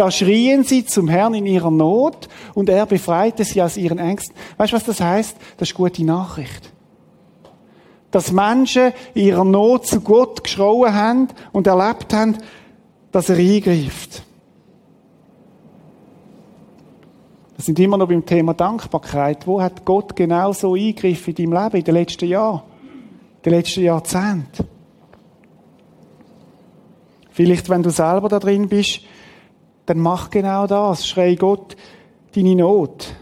Da 0.00 0.10
schrien 0.10 0.64
sie 0.64 0.86
zum 0.86 1.08
Herrn 1.08 1.34
in 1.34 1.44
ihrer 1.44 1.70
Not 1.70 2.30
und 2.54 2.70
er 2.70 2.86
befreite 2.86 3.44
sie 3.44 3.60
aus 3.60 3.76
ihren 3.76 3.98
Ängsten. 3.98 4.34
Weißt 4.56 4.72
du, 4.72 4.76
was 4.76 4.84
das 4.84 4.98
heißt? 4.98 5.36
Das 5.58 5.68
ist 5.68 5.74
gute 5.74 6.02
Nachricht. 6.06 6.72
Dass 8.10 8.32
Menschen 8.32 8.94
in 9.12 9.26
ihrer 9.26 9.44
Not 9.44 9.86
zu 9.86 10.00
Gott 10.00 10.42
geschrauen 10.42 10.94
haben 10.94 11.28
und 11.52 11.66
erlebt 11.66 12.14
haben, 12.14 12.38
dass 13.12 13.28
er 13.28 13.36
eingreift. 13.36 14.22
Wir 17.56 17.64
sind 17.66 17.78
immer 17.78 17.98
noch 17.98 18.08
beim 18.08 18.24
Thema 18.24 18.54
Dankbarkeit. 18.54 19.46
Wo 19.46 19.60
hat 19.60 19.84
Gott 19.84 20.16
genau 20.16 20.54
so 20.54 20.76
eingegriffen 20.76 21.34
in 21.34 21.50
deinem 21.50 21.62
Leben 21.62 21.76
in 21.76 21.84
den 21.84 21.94
letzten 21.94 22.26
Jahren? 22.26 22.62
In 23.36 23.42
den 23.42 23.52
letzten 23.52 23.82
Jahrzehnten? 23.82 24.66
Vielleicht, 27.32 27.68
wenn 27.68 27.82
du 27.82 27.90
selber 27.90 28.30
da 28.30 28.38
drin 28.38 28.66
bist, 28.66 29.00
dann 29.90 29.98
mach 29.98 30.30
genau 30.30 30.68
das. 30.68 31.04
Schrei 31.04 31.34
Gott 31.34 31.76
deine 32.32 32.54
Not. 32.54 33.12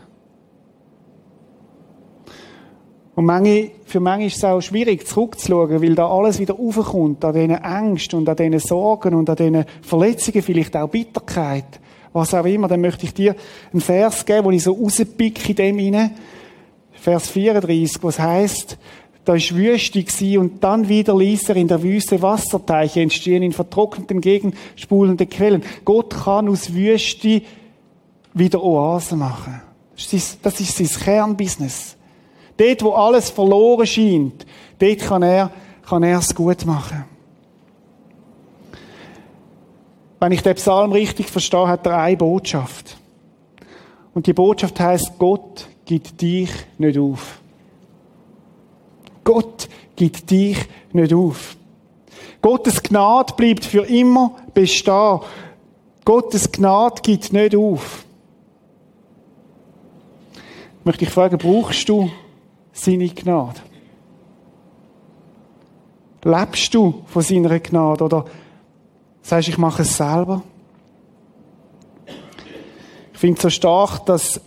Und 3.14 3.24
manche, 3.24 3.70
für 3.86 4.00
manche 4.00 4.26
ist 4.26 4.36
es 4.36 4.44
auch 4.44 4.60
schwierig, 4.60 5.06
zurückzuschauen, 5.06 5.80
weil 5.80 5.94
da 5.94 6.06
alles 6.06 6.38
wieder 6.38 6.60
aufkommt, 6.60 7.24
an 7.24 7.32
diesen 7.32 7.52
Ängsten 7.52 8.18
und 8.18 8.28
an 8.28 8.36
diesen 8.36 8.58
Sorgen 8.58 9.14
und 9.14 9.30
an 9.30 9.36
diesen 9.36 9.64
Verletzungen, 9.80 10.42
vielleicht 10.42 10.76
auch 10.76 10.90
Bitterkeit, 10.90 11.80
was 12.12 12.34
auch 12.34 12.44
immer. 12.44 12.68
Dann 12.68 12.82
möchte 12.82 13.06
ich 13.06 13.14
dir 13.14 13.34
einen 13.72 13.80
Vers 13.80 14.26
geben, 14.26 14.44
wo 14.44 14.50
ich 14.50 14.62
so 14.62 14.74
rauspicke 14.74 15.48
in 15.48 15.56
dem 15.56 15.78
hinein. 15.78 16.10
Vers 16.92 17.28
34, 17.28 18.02
was 18.02 18.18
heißt, 18.18 18.78
da 19.28 19.34
ist 19.34 19.54
Wüste 19.54 20.40
und 20.40 20.64
dann 20.64 20.88
wieder 20.88 21.14
ließ 21.14 21.50
er 21.50 21.56
in 21.56 21.68
der 21.68 21.82
Wüste 21.82 22.22
Wasserteiche 22.22 23.02
entstehen, 23.02 23.42
in 23.42 23.52
vertrockneten 23.52 24.22
Gegend 24.22 24.56
spulende 24.74 25.26
Quellen. 25.26 25.62
Gott 25.84 26.16
kann 26.24 26.48
aus 26.48 26.72
Wüste 26.72 27.42
wieder 28.32 28.62
Oasen 28.62 29.18
machen. 29.18 29.60
Das 29.94 30.10
ist, 30.14 30.38
das 30.42 30.58
ist 30.60 30.78
sein 30.78 31.04
Kernbusiness. 31.04 31.94
Dort, 32.56 32.82
wo 32.82 32.92
alles 32.92 33.28
verloren 33.28 33.86
scheint, 33.86 34.46
dort 34.78 34.98
kann 35.00 35.22
er, 35.22 35.50
kann 35.86 36.02
er 36.04 36.20
es 36.20 36.34
gut 36.34 36.64
machen. 36.64 37.04
Wenn 40.20 40.32
ich 40.32 40.42
den 40.42 40.54
Psalm 40.54 40.92
richtig 40.92 41.26
verstehe, 41.26 41.68
hat 41.68 41.84
er 41.84 41.98
eine 41.98 42.16
Botschaft. 42.16 42.96
Und 44.14 44.26
die 44.26 44.32
Botschaft 44.32 44.80
heißt, 44.80 45.18
Gott 45.18 45.68
gibt 45.84 46.18
dich 46.22 46.48
nicht 46.78 46.96
auf. 46.96 47.42
Gott 49.28 49.68
gibt 49.94 50.30
dich 50.30 50.56
nicht 50.94 51.12
auf. 51.12 51.54
Gottes 52.40 52.82
Gnade 52.82 53.34
bleibt 53.36 53.62
für 53.62 53.84
immer 53.84 54.36
bestehen. 54.54 55.20
Gottes 56.02 56.50
Gnade 56.50 57.02
gibt 57.02 57.30
nicht 57.30 57.54
auf. 57.54 58.06
Ich 60.78 60.84
möchte 60.86 61.04
dich 61.04 61.12
fragen, 61.12 61.36
brauchst 61.36 61.86
du 61.90 62.10
seine 62.72 63.10
Gnade? 63.10 63.60
Lebst 66.24 66.72
du 66.72 67.02
von 67.04 67.20
seiner 67.20 67.60
Gnade 67.60 68.04
oder 68.04 68.24
sagst, 69.20 69.50
ich 69.50 69.58
mache 69.58 69.82
es 69.82 69.94
selber? 69.94 70.42
Ich 73.12 73.18
finde 73.18 73.36
es 73.36 73.42
so 73.42 73.50
stark, 73.50 74.06
dass 74.06 74.40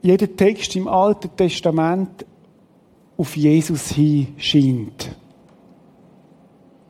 jeder 0.00 0.34
Text 0.34 0.74
im 0.76 0.88
Alten 0.88 1.28
Testament 1.36 2.24
auf 3.16 3.36
Jesus 3.36 3.90
hin 3.90 4.34
scheint. 4.36 5.14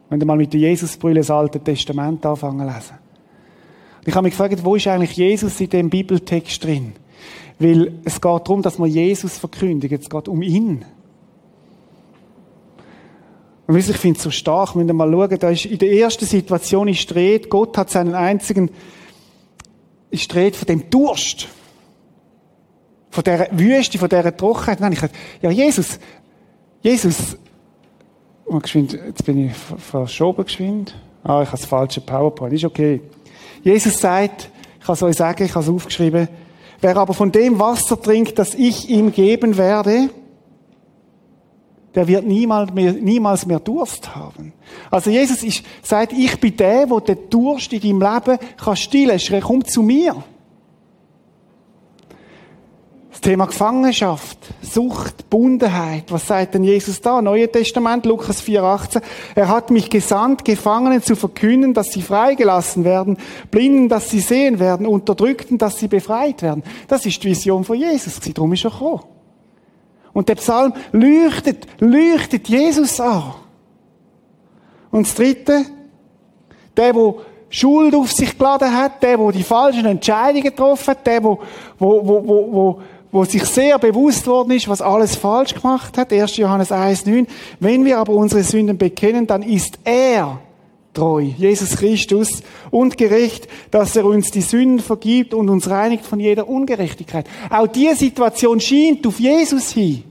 Wenn 0.09 0.21
du 0.21 0.27
mal 0.27 0.37
mit 0.37 0.53
der 0.53 0.61
Jesusbrille 0.61 1.21
das 1.21 1.31
Alte 1.31 1.61
Testament 1.61 2.25
anfangen 2.25 2.67
lesen. 2.67 2.99
ich 4.05 4.15
habe 4.15 4.25
mich 4.25 4.33
gefragt, 4.33 4.65
wo 4.65 4.77
ist 4.77 4.87
eigentlich 4.87 5.17
Jesus 5.17 5.61
in 5.61 5.71
dem 5.71 5.91
Bibeltext 5.91 6.63
drin? 6.63 6.93
Weil 7.59 7.95
es 8.05 8.21
geht 8.21 8.25
darum, 8.25 8.63
dass 8.63 8.79
man 8.79 8.91
Jesus 8.91 9.39
verkündigen. 9.39 9.99
Es 10.01 10.11
geht 10.11 10.29
um 10.29 10.43
ihn. 10.43 10.85
Und 13.67 13.77
ich 13.77 13.97
finde 13.97 14.17
es 14.17 14.23
so 14.23 14.31
stark, 14.31 14.77
wenn 14.77 14.87
wir 14.87 14.95
mal 14.95 15.11
schauen, 15.11 15.39
da 15.39 15.51
ist 15.51 15.67
in 15.67 15.79
der 15.79 15.91
ersten 15.91 16.25
Situation 16.25 16.87
ist 16.87 17.13
dreht, 17.13 17.51
Gott 17.51 17.77
hat 17.77 17.91
seinen 17.91 18.15
einzigen, 18.15 18.71
ist 20.11 20.33
dreht 20.33 20.55
von 20.55 20.67
dem 20.67 20.89
Durst. 20.89 21.49
Von 23.11 23.25
der 23.25 23.49
Wüste, 23.53 23.99
von 23.99 24.09
dieser 24.09 24.37
Trockenheit. 24.37 24.81
Nein, 24.81 24.93
ich 24.93 25.01
dachte, 25.01 25.15
ja, 25.43 25.51
Jesus, 25.51 25.99
Jesus, 26.83 27.37
oh, 28.45 28.59
geschwind, 28.59 28.93
jetzt 28.93 29.25
bin 29.25 29.47
ich 29.47 29.55
verschoben 29.55 30.45
geschwind. 30.45 30.95
Ah, 31.23 31.43
ich 31.43 31.49
habe 31.49 31.59
das 31.59 31.67
falsche 31.67 32.01
PowerPoint, 32.01 32.53
ist 32.53 32.65
okay. 32.65 33.01
Jesus 33.63 33.99
sagt, 33.99 34.51
ich 34.79 34.87
kann 34.87 34.95
es 34.95 35.03
euch 35.03 35.17
sagen, 35.17 35.43
ich 35.43 35.55
habe 35.55 35.65
es 35.65 35.71
aufgeschrieben, 35.71 36.29
wer 36.81 36.97
aber 36.97 37.15
von 37.15 37.33
dem 37.33 37.59
Wasser 37.59 38.01
trinkt, 38.01 38.39
das 38.39 38.55
ich 38.55 38.89
ihm 38.89 39.11
geben 39.11 39.57
werde, 39.57 40.11
der 41.97 42.07
wird 42.07 42.27
niemals 42.27 42.73
mehr, 42.75 42.93
niemals 42.93 43.47
mehr 43.47 43.59
Durst 43.59 44.15
haben. 44.15 44.53
Also 44.91 45.11
Jesus 45.11 45.43
ist, 45.43 45.65
sagt, 45.83 46.13
ich 46.13 46.39
bin 46.39 46.57
der, 46.57 46.87
der 46.87 47.01
den 47.01 47.31
Durst 47.31 47.73
in 47.73 47.81
deinem 47.81 48.03
Leben 48.03 48.39
kann 48.59 48.77
stillen 48.77 49.19
kann. 49.19 49.41
Komm 49.41 49.65
zu 49.65 49.83
mir. 49.83 50.23
Das 53.17 53.23
Thema 53.23 53.47
Gefangenschaft, 53.47 54.37
Sucht, 54.61 55.31
Bundenheit. 55.31 56.13
Was 56.13 56.27
sagt 56.27 56.53
denn 56.53 56.65
Jesus 56.65 57.01
da? 57.01 57.23
Neue 57.23 57.51
Testament, 57.51 58.05
Lukas 58.05 58.43
4,18. 58.43 59.01
Er 59.35 59.49
hat 59.49 59.71
mich 59.71 59.89
gesandt, 59.89 60.45
Gefangenen 60.45 61.03
zu 61.03 61.17
verkünden, 61.17 61.73
dass 61.73 61.93
sie 61.93 62.03
freigelassen 62.03 62.85
werden, 62.85 63.17
Blinden, 63.51 63.89
dass 63.89 64.11
sie 64.11 64.21
sehen 64.21 64.59
werden, 64.59 64.87
Unterdrückten, 64.87 65.57
dass 65.57 65.79
sie 65.79 65.89
befreit 65.89 66.43
werden. 66.43 66.63
Das 66.89 67.07
ist 67.07 67.23
die 67.23 67.29
Vision 67.29 67.65
von 67.65 67.79
Jesus. 67.79 68.21
Darum 68.21 68.53
ist 68.53 68.67
er 68.67 68.71
gekommen. 68.71 69.01
Und 70.13 70.29
der 70.29 70.35
Psalm 70.35 70.75
leuchtet, 70.93 71.67
leuchtet 71.81 72.51
Jesus 72.51 73.01
an. 73.01 73.33
Und 74.91 75.07
das 75.07 75.15
dritte, 75.15 75.65
der, 76.77 76.93
der 76.93 77.15
Schuld 77.49 77.95
auf 77.95 78.13
sich 78.13 78.37
geladen 78.37 78.77
hat, 78.77 79.03
der, 79.03 79.17
der 79.17 79.33
die 79.33 79.43
falschen 79.43 79.87
Entscheidungen 79.87 80.43
getroffen 80.43 80.89
hat, 80.89 81.07
der, 81.07 81.21
der, 81.21 81.23
wo, 81.23 81.41
wo, 81.79 82.53
wo, 82.53 82.83
wo 83.13 83.25
sich 83.25 83.45
sehr 83.45 83.79
bewusst 83.79 84.27
worden 84.27 84.53
ist, 84.53 84.69
was 84.69 84.83
alles 84.83 85.17
falsch 85.17 85.55
gemacht 85.55 85.97
hat. 85.97 86.13
1. 86.13 86.37
Johannes 86.37 86.71
1,9. 86.71 87.27
Wenn 87.61 87.85
wir 87.85 87.99
aber 87.99 88.13
unsere 88.13 88.43
Sünden 88.43 88.79
bekennen, 88.79 89.27
dann 89.27 89.43
ist 89.43 89.79
er 89.85 90.41
treu, 90.93 91.23
Jesus 91.23 91.77
Christus, 91.77 92.43
und 92.71 92.97
gerecht, 92.97 93.49
dass 93.71 93.97
er 93.97 94.05
uns 94.05 94.31
die 94.31 94.41
Sünden 94.41 94.81
vergibt 94.81 95.35
und 95.35 95.49
uns 95.49 95.69
reinigt 95.69 96.05
von 96.05 96.19
jeder 96.19 96.49
Ungerechtigkeit. 96.49 97.27
Auch 97.51 97.67
diese 97.67 97.97
Situation 97.97 98.61
scheint 98.61 99.07
auf 99.07 99.21
Jesus 99.21 99.73
hin. 99.73 100.05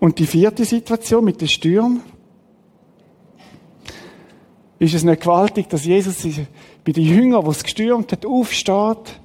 Und 0.00 0.18
die 0.18 0.26
vierte 0.26 0.64
Situation 0.64 1.24
mit 1.24 1.40
den 1.40 1.48
Stürmen. 1.48 2.02
Ist 4.78 4.94
es 4.94 5.02
nicht 5.02 5.22
gewaltig, 5.22 5.68
dass 5.68 5.84
Jesus 5.84 6.16
bei 6.84 6.92
den 6.92 7.04
Jüngern, 7.04 7.44
wo 7.44 7.50
es 7.50 7.64
gestürmt 7.64 8.12
hat, 8.12 8.24
aufsteht 8.24 9.20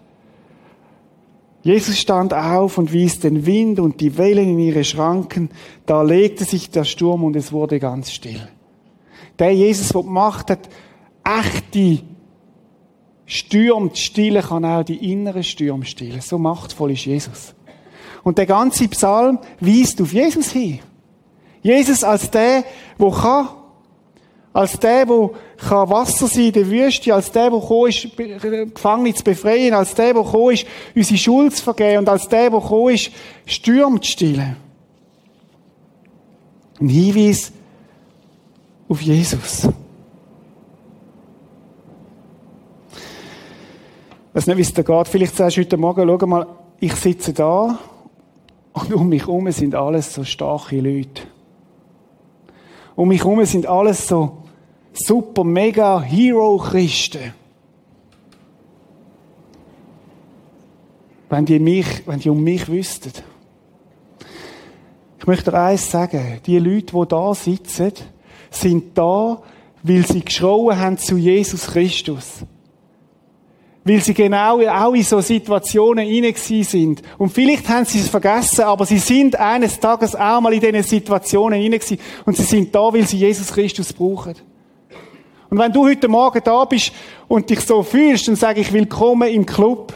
Jesus 1.64 1.98
stand 1.98 2.34
auf 2.34 2.78
und 2.78 2.92
wies 2.92 3.20
den 3.20 3.46
Wind 3.46 3.80
und 3.80 4.02
die 4.02 4.18
Wellen 4.18 4.50
in 4.50 4.60
ihre 4.60 4.84
Schranken. 4.84 5.50
Da 5.86 6.02
legte 6.02 6.44
sich 6.44 6.70
der 6.70 6.84
Sturm 6.84 7.24
und 7.24 7.38
es 7.38 7.54
wurde 7.54 7.80
ganz 7.80 8.12
still. 8.12 8.50
Der 9.40 9.56
Jesus, 9.56 9.90
der 9.90 10.04
gemacht 10.04 10.50
hat, 10.50 10.70
echte 11.24 12.04
Stürme 13.26 13.92
stillen, 13.96 14.44
kann 14.44 14.66
auch 14.66 14.84
die 14.84 15.12
inneren 15.12 15.44
Stürme 15.44 15.86
stillen. 15.86 16.20
So 16.20 16.38
machtvoll 16.38 16.92
ist 16.92 17.06
Jesus. 17.06 17.56
Und 18.24 18.38
der 18.38 18.46
ganze 18.46 18.90
Psalm 18.90 19.40
weist 19.62 20.02
auf 20.02 20.14
Jesus 20.14 20.52
hin. 20.52 20.80
Jesus 21.62 22.04
als 22.04 22.30
der, 22.30 22.66
der 23.00 23.12
kann 23.12 23.48
als 24.52 24.78
der, 24.80 25.06
der 25.06 25.30
kann 25.64 25.90
Wasser 25.90 26.28
sein 26.28 26.46
in 26.46 26.54
der 26.54 26.70
Wüste, 26.70 27.14
als 27.14 27.32
der, 27.32 27.50
der 27.50 27.60
gekommen 27.60 27.90
ist, 27.90 28.08
Gefangene 28.76 29.14
zu 29.14 29.24
befreien, 29.24 29.74
als 29.74 29.96
der, 29.96 30.14
der 30.14 30.24
gekommen 30.24 30.54
ist, 30.54 30.66
unsere 30.96 31.18
Schuld 31.18 31.56
zu 31.56 31.64
vergeben 31.64 32.00
und 32.00 32.10
als 32.10 32.28
der, 32.28 32.50
der 32.50 32.60
gekommen 32.60 32.94
ist, 32.94 33.12
Stürme 33.46 34.00
zu 34.02 34.12
stillen. 34.12 34.56
Ein 36.80 36.90
Hinweis 36.90 37.52
auf 38.90 39.02
Jesus. 39.02 39.68
Ich 44.30 44.38
weiß 44.38 44.48
nicht, 44.48 44.58
wie 44.58 44.62
es 44.62 44.74
dir 44.74 44.84
geht. 44.84 45.08
Vielleicht 45.08 45.36
sagst 45.36 45.58
du 45.58 45.62
heute 45.62 45.78
Morgen, 45.78 46.08
schau 46.08 46.28
mal, 46.28 46.48
ich 46.80 46.96
sitze 46.96 47.34
da 47.34 47.78
und 48.74 48.94
um 48.94 49.08
mich 49.08 49.22
herum 49.22 49.52
sind 49.52 49.76
alles 49.76 50.14
so 50.14 50.24
starke 50.24 50.82
Leute. 50.82 51.24
Um 52.96 53.08
mich 53.08 53.24
herum 53.24 53.46
sind 53.46 53.68
alles 53.68 54.08
so 54.08 54.43
super, 54.94 55.44
mega 55.44 56.02
Hero-Christen. 56.02 57.34
Wenn 61.30 61.46
die, 61.46 61.60
mich, 61.60 61.88
wenn 62.06 62.20
die 62.20 62.30
um 62.30 62.44
mich 62.44 62.68
wüssten. 62.68 63.12
Ich 65.18 65.26
möchte 65.26 65.52
dir 65.52 65.58
eins 65.58 65.90
sagen. 65.90 66.40
Die 66.46 66.60
Leute, 66.60 66.96
die 66.96 67.08
da 67.08 67.34
sitzen, 67.34 67.94
sind 68.52 68.98
da, 68.98 69.42
weil 69.82 70.06
sie 70.06 70.24
geschrauen 70.24 70.78
haben 70.78 70.98
zu 70.98 71.18
Jesus 71.18 71.68
Christus. 71.68 72.42
Weil 73.84 74.00
sie 74.00 74.14
genau 74.14 74.62
auch 74.62 74.94
in 74.94 75.04
so 75.04 75.20
Situationen 75.22 76.06
hinein 76.08 76.36
sind. 76.36 77.02
Und 77.18 77.34
vielleicht 77.34 77.68
haben 77.68 77.86
sie 77.86 78.00
es 78.00 78.08
vergessen, 78.08 78.62
aber 78.62 78.86
sie 78.86 79.00
sind 79.00 79.36
eines 79.38 79.80
Tages 79.80 80.16
auch 80.16 80.40
mal 80.40 80.54
in 80.54 80.62
diesen 80.62 80.84
Situationen 80.84 81.60
hinein 81.60 81.82
Und 82.26 82.38
sie 82.38 82.44
sind 82.44 82.74
da, 82.74 82.94
weil 82.94 83.08
sie 83.08 83.18
Jesus 83.18 83.52
Christus 83.52 83.92
brauchen. 83.92 84.36
Und 85.54 85.60
wenn 85.60 85.72
du 85.72 85.86
heute 85.86 86.08
Morgen 86.08 86.42
da 86.44 86.66
bist 86.66 86.92
und 87.28 87.48
dich 87.48 87.60
so 87.60 87.84
fühlst, 87.84 88.28
dann 88.28 88.36
sage 88.36 88.60
ich 88.60 88.74
willkommen 88.74 89.30
im 89.30 89.46
Club. 89.46 89.94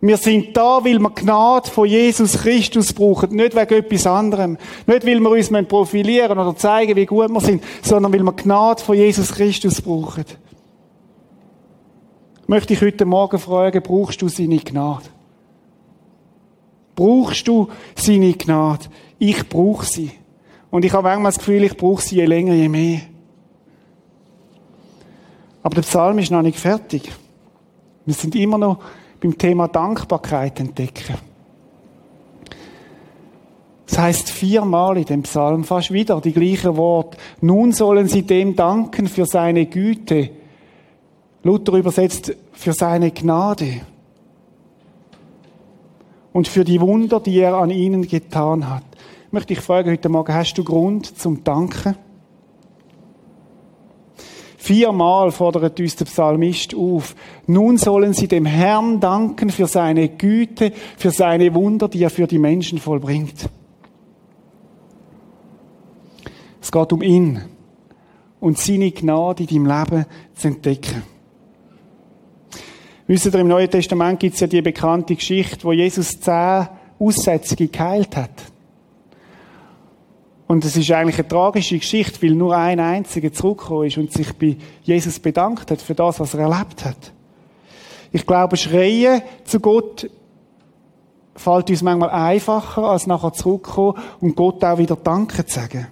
Wir 0.00 0.16
sind 0.16 0.56
da, 0.56 0.84
weil 0.84 1.00
wir 1.00 1.10
Gnade 1.10 1.68
von 1.68 1.88
Jesus 1.88 2.38
Christus 2.38 2.92
brauchen. 2.92 3.34
Nicht 3.34 3.56
wegen 3.56 3.74
etwas 3.74 4.06
anderem. 4.06 4.58
Nicht, 4.86 5.04
weil 5.04 5.18
wir 5.18 5.30
uns 5.30 5.50
profilieren 5.66 6.38
oder 6.38 6.54
zeigen, 6.54 6.94
wie 6.94 7.04
gut 7.04 7.30
wir 7.30 7.40
sind, 7.40 7.64
sondern 7.82 8.12
weil 8.12 8.22
wir 8.22 8.32
Gnade 8.32 8.80
von 8.80 8.94
Jesus 8.94 9.32
Christus 9.32 9.82
brauchen. 9.82 10.24
Möchte 12.46 12.74
ich 12.74 12.80
heute 12.80 13.06
Morgen 13.06 13.40
fragen, 13.40 13.82
brauchst 13.82 14.22
du 14.22 14.28
seine 14.28 14.58
Gnade? 14.58 15.06
Brauchst 16.94 17.48
du 17.48 17.66
seine 17.96 18.34
Gnade? 18.34 18.84
Ich 19.18 19.48
brauche 19.48 19.84
sie. 19.84 20.12
Und 20.70 20.84
ich 20.84 20.92
habe 20.92 21.08
manchmal 21.08 21.32
das 21.32 21.38
Gefühl, 21.38 21.64
ich 21.64 21.76
brauche 21.76 22.02
sie 22.02 22.14
je 22.14 22.24
länger, 22.24 22.54
je 22.54 22.68
mehr. 22.68 23.00
Aber 25.68 25.74
der 25.74 25.82
Psalm 25.82 26.18
ist 26.18 26.30
noch 26.30 26.40
nicht 26.40 26.58
fertig. 26.58 27.12
Wir 28.06 28.14
sind 28.14 28.34
immer 28.36 28.56
noch 28.56 28.78
beim 29.20 29.36
Thema 29.36 29.68
Dankbarkeit 29.68 30.60
entdecken. 30.60 31.16
Das 33.84 33.98
heißt 33.98 34.30
viermal 34.30 34.96
in 34.96 35.04
dem 35.04 35.22
Psalm 35.24 35.64
fast 35.64 35.92
wieder 35.92 36.22
die 36.22 36.32
gleichen 36.32 36.78
Worte. 36.78 37.18
Nun 37.42 37.72
sollen 37.72 38.08
sie 38.08 38.22
dem 38.22 38.56
danken 38.56 39.08
für 39.08 39.26
seine 39.26 39.66
Güte. 39.66 40.30
Luther 41.42 41.74
übersetzt 41.74 42.34
für 42.52 42.72
seine 42.72 43.10
Gnade. 43.10 43.82
Und 46.32 46.48
für 46.48 46.64
die 46.64 46.80
Wunder, 46.80 47.20
die 47.20 47.38
er 47.40 47.58
an 47.58 47.68
ihnen 47.68 48.08
getan 48.08 48.70
hat. 48.70 48.84
Ich 49.26 49.32
möchte 49.34 49.52
dich 49.52 49.62
fragen 49.62 49.90
heute 49.90 50.08
Morgen, 50.08 50.32
hast 50.32 50.54
du 50.54 50.64
Grund 50.64 51.18
zum 51.18 51.44
Danken? 51.44 51.94
Viermal 54.68 55.32
fordert 55.32 55.80
uns 55.80 55.96
der 55.96 56.04
Psalmist 56.04 56.74
auf. 56.74 57.16
Nun 57.46 57.78
sollen 57.78 58.12
sie 58.12 58.28
dem 58.28 58.44
Herrn 58.44 59.00
danken 59.00 59.48
für 59.48 59.66
seine 59.66 60.10
Güte, 60.10 60.72
für 60.98 61.10
seine 61.10 61.54
Wunder, 61.54 61.88
die 61.88 62.02
er 62.02 62.10
für 62.10 62.26
die 62.26 62.38
Menschen 62.38 62.78
vollbringt. 62.78 63.48
Es 66.60 66.70
geht 66.70 66.92
um 66.92 67.00
ihn 67.00 67.40
und 68.40 68.58
seine 68.58 68.90
Gnade 68.90 69.44
in 69.44 69.64
deinem 69.64 69.66
Leben 69.66 70.04
zu 70.34 70.48
entdecken. 70.48 71.02
Wisst 73.06 73.24
ihr, 73.24 73.34
im 73.36 73.48
Neuen 73.48 73.70
Testament 73.70 74.20
gibt 74.20 74.34
es 74.34 74.40
ja 74.40 74.48
die 74.48 74.60
bekannte 74.60 75.14
Geschichte, 75.14 75.64
wo 75.64 75.72
Jesus 75.72 76.20
zehn 76.20 76.68
Aussätzige 76.98 77.68
geheilt 77.68 78.14
hat. 78.14 78.52
Und 80.48 80.64
es 80.64 80.76
ist 80.76 80.90
eigentlich 80.90 81.18
eine 81.18 81.28
tragische 81.28 81.78
Geschichte, 81.78 82.22
weil 82.22 82.30
nur 82.30 82.56
ein 82.56 82.80
einziger 82.80 83.30
zurückgekommen 83.30 83.86
ist 83.86 83.98
und 83.98 84.12
sich 84.12 84.32
bei 84.32 84.56
Jesus 84.82 85.20
bedankt 85.20 85.70
hat 85.70 85.82
für 85.82 85.94
das, 85.94 86.18
was 86.18 86.32
er 86.32 86.40
erlebt 86.40 86.86
hat. 86.86 87.12
Ich 88.12 88.26
glaube, 88.26 88.56
Schreien 88.56 89.20
zu 89.44 89.60
Gott 89.60 90.10
fällt 91.34 91.68
uns 91.68 91.82
manchmal 91.82 92.08
einfacher, 92.08 92.84
als 92.84 93.06
nachher 93.06 93.34
zurückkommen 93.34 93.98
und 94.20 94.36
Gott 94.36 94.64
auch 94.64 94.78
wieder 94.78 94.96
Danke 94.96 95.44
zu 95.44 95.54
sagen. 95.54 95.86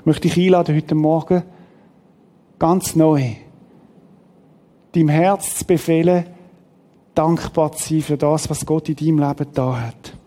Ich 0.00 0.06
möchte 0.06 0.28
dich 0.28 0.36
einladen, 0.36 0.76
heute 0.76 0.94
Morgen 0.94 1.42
ganz 2.58 2.94
neu 2.94 3.36
deinem 4.92 5.08
Herz 5.08 5.56
zu 5.56 5.64
befehlen, 5.64 6.26
dankbar 7.14 7.72
zu 7.72 7.94
sein 7.94 8.02
für 8.02 8.16
das, 8.18 8.50
was 8.50 8.66
Gott 8.66 8.90
in 8.90 8.96
deinem 8.96 9.26
Leben 9.26 9.46
da 9.54 9.80
hat. 9.80 10.17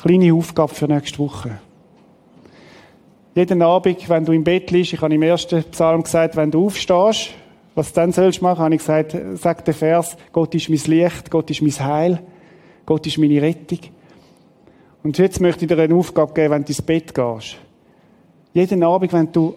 Kleine 0.00 0.32
Aufgabe 0.32 0.72
für 0.72 0.86
nächste 0.86 1.18
Woche. 1.18 1.58
Jeden 3.34 3.62
Abend, 3.62 4.08
wenn 4.08 4.24
du 4.24 4.32
im 4.32 4.44
Bett 4.44 4.70
liegst, 4.70 4.92
ich 4.92 5.00
habe 5.00 5.14
im 5.14 5.22
ersten 5.22 5.64
Psalm 5.64 6.04
gesagt, 6.04 6.36
wenn 6.36 6.52
du 6.52 6.66
aufstehst, 6.66 7.30
was 7.74 7.92
du 7.92 8.00
dann 8.00 8.12
sollst 8.12 8.40
machen, 8.40 8.60
habe 8.60 8.74
ich 8.74 8.80
gesagt, 8.80 9.16
sag 9.34 9.64
den 9.64 9.74
Vers, 9.74 10.16
Gott 10.32 10.54
ist 10.54 10.68
mein 10.68 10.80
Licht, 10.86 11.30
Gott 11.30 11.50
ist 11.50 11.62
mein 11.62 11.86
Heil, 11.86 12.22
Gott 12.86 13.06
ist 13.08 13.18
meine 13.18 13.42
Rettung. 13.42 13.80
Und 15.02 15.18
jetzt 15.18 15.40
möchte 15.40 15.64
ich 15.64 15.68
dir 15.68 15.78
eine 15.78 15.94
Aufgabe 15.94 16.32
geben, 16.32 16.54
wenn 16.54 16.62
du 16.62 16.68
ins 16.68 16.82
Bett 16.82 17.12
gehst. 17.12 17.56
Jeden 18.52 18.84
Abend, 18.84 19.12
wenn 19.12 19.32
du 19.32 19.54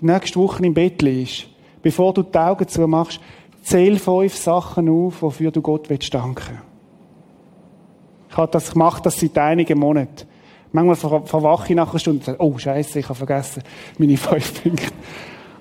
nächste 0.00 0.38
Woche 0.38 0.64
im 0.64 0.72
Bett 0.72 1.02
liegst, 1.02 1.46
bevor 1.82 2.14
du 2.14 2.22
die 2.22 2.38
Augen 2.38 2.68
zumachst, 2.68 3.20
zähl 3.62 3.98
fünf 3.98 4.34
Sachen 4.34 4.88
auf, 4.88 5.20
wofür 5.20 5.50
du 5.50 5.60
Gott 5.60 5.90
danken 5.90 6.36
willst. 6.36 6.73
Ich 8.34 8.38
habe 8.38 8.50
das 8.50 8.72
gemacht, 8.72 9.06
das 9.06 9.16
seit 9.20 9.38
einigen 9.38 9.78
Monaten. 9.78 10.26
Manchmal 10.72 10.96
verwache 11.24 11.68
ich 11.68 11.76
nach 11.76 11.90
einer 11.90 12.00
Stunde 12.00 12.18
und 12.18 12.24
sage, 12.24 12.42
oh 12.42 12.58
Scheiße, 12.58 12.98
ich 12.98 13.04
habe 13.04 13.14
vergessen, 13.14 13.62
meine 13.96 14.16
fünf 14.16 14.60
Punkte. 14.60 14.88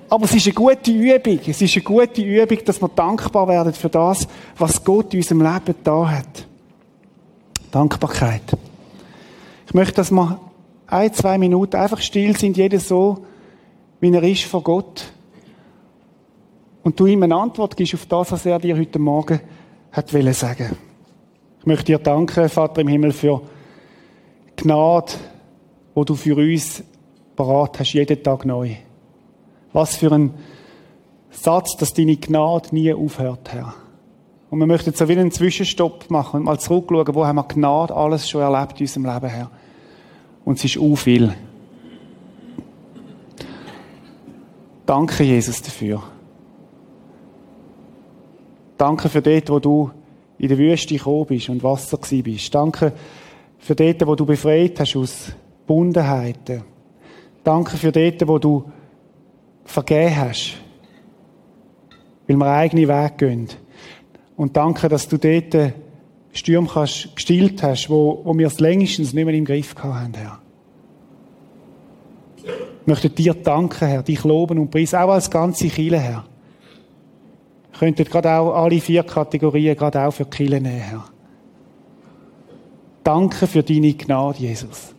Aber 0.09 0.25
es 0.25 0.33
ist 0.33 0.47
eine 0.47 0.55
gute 0.55 0.89
Übung. 0.89 1.39
Es 1.45 1.62
ist 1.62 1.75
eine 1.75 1.83
gute 1.83 2.23
Übung, 2.23 2.57
dass 2.65 2.81
wir 2.81 2.89
dankbar 2.89 3.47
werden 3.47 3.73
für 3.73 3.89
das, 3.89 4.27
was 4.57 4.83
Gott 4.83 5.13
in 5.13 5.19
unserem 5.19 5.41
Leben 5.41 5.75
da 5.83 6.09
hat. 6.09 6.47
Dankbarkeit. 7.69 8.41
Ich 9.67 9.73
möchte, 9.75 9.93
dass 9.93 10.09
wir 10.09 10.39
ein, 10.88 11.13
zwei 11.13 11.38
Minuten 11.38 11.75
einfach 11.75 12.01
still 12.01 12.36
sind, 12.36 12.57
jeder 12.57 12.79
so, 12.79 13.23
wie 13.99 14.12
er 14.12 14.23
ist 14.23 14.45
vor 14.45 14.63
Gott. 14.63 15.12
Und 16.81 16.99
du 16.99 17.05
ihm 17.05 17.21
eine 17.21 17.36
Antwort 17.36 17.77
gibst 17.77 17.93
auf 17.93 18.07
das, 18.07 18.31
was 18.31 18.47
er 18.47 18.57
dir 18.57 18.75
heute 18.75 18.97
Morgen 18.97 19.41
hat 19.91 20.09
sagen 20.09 20.75
ich 21.63 21.67
möchte 21.67 21.86
dir 21.86 21.97
danken, 21.97 22.49
Vater 22.49 22.82
im 22.82 22.89
Himmel, 22.89 23.13
für 23.13 23.41
Gnade, 24.58 25.13
wo 25.95 26.04
du 26.04 26.13
für 26.13 26.36
uns 26.36 26.84
parat 27.38 27.80
hast, 27.80 27.93
jeden 27.93 28.21
Tag 28.21 28.43
neu. 28.43 28.76
Was 29.71 29.95
für 29.95 30.12
ein 30.12 30.34
Satz, 31.32 31.78
dass 31.78 31.93
deine 31.93 32.17
Gnade 32.17 32.76
nie 32.76 32.93
aufhört, 32.93 33.54
Herr. 33.54 33.76
Und 34.49 34.60
wir 34.60 34.65
möchten 34.65 34.93
so 34.93 35.08
wie 35.08 35.13
einen 35.13 35.32
Zwischenstopp 35.32 36.10
machen 36.10 36.41
und 36.41 36.43
mal 36.43 36.60
zurückschauen, 36.60 37.15
wo 37.15 37.26
haben 37.26 37.38
wir 37.38 37.45
Gnade 37.45 37.95
alles 37.95 38.30
schon 38.30 38.41
erlebt 38.41 38.82
in 38.82 38.86
unserem 38.86 39.06
Leben, 39.06 39.30
Herr. 39.30 39.49
Und 40.43 40.58
es 40.58 40.65
ist 40.65 40.76
u 40.76 40.97
viel. 40.97 41.34
Danke, 44.86 45.23
Jesus, 45.23 45.62
dafür. 45.62 46.04
Danke 48.78 49.08
für 49.08 49.21
dort, 49.21 49.49
wo 49.49 49.60
du 49.60 49.91
in 50.43 50.49
der 50.49 50.58
Wüste 50.58 50.95
gekommen 50.95 51.25
bist 51.25 51.47
und 51.47 51.63
Wasser 51.63 51.97
gewesen 51.97 52.23
bist. 52.23 52.53
Danke 52.53 52.91
für 53.60 53.75
dort, 53.75 54.06
wo 54.06 54.13
du 54.13 54.25
befreit 54.25 54.77
hast 54.77 54.97
aus 54.97 55.32
Bundenheiten. 55.65 56.63
Danke 57.45 57.77
für 57.77 57.93
dort, 57.93 58.27
wo 58.27 58.38
du 58.39 58.69
vergeben 59.63 60.17
hast, 60.17 60.56
weil 62.27 62.36
wir 62.36 62.45
eigene 62.45 62.89
Weg 62.89 63.17
gehen. 63.19 63.47
Und 64.36 64.58
danke, 64.58 64.89
dass 64.89 65.08
du 65.08 65.17
dort 65.17 65.75
Sturm 66.34 66.67
gestillt 66.67 67.63
hast, 67.63 67.89
wo, 67.89 68.19
wo 68.25 68.38
wir 68.38 68.47
es 68.47 68.60
längstens 68.60 69.13
nicht 69.13 69.23
mehr 69.23 69.34
im 69.34 69.45
Griff 69.45 69.73
haben, 69.82 70.13
Herr. 70.13 70.39
Ich 72.82 72.88
möchte 72.88 73.10
dir 73.10 73.34
danken, 73.34 73.88
Herr, 73.88 74.03
dich 74.03 74.25
loben 74.25 74.60
und 74.60 74.71
preisen, 74.71 74.97
auch 74.97 75.12
als 75.12 75.32
ganze 75.32 75.69
Kirche, 75.69 75.99
Herr 75.99 76.25
könntet 77.77 78.09
gerade 78.09 78.31
auch 78.31 78.53
alle 78.53 78.79
vier 78.79 79.03
Kategorien 79.03 79.75
gerade 79.75 80.01
auch 80.01 80.12
für 80.12 80.25
Kille 80.25 80.62
nehmen. 80.62 81.03
Danke 83.03 83.47
für 83.47 83.63
deine 83.63 83.93
Gnade, 83.93 84.39
Jesus. 84.39 84.93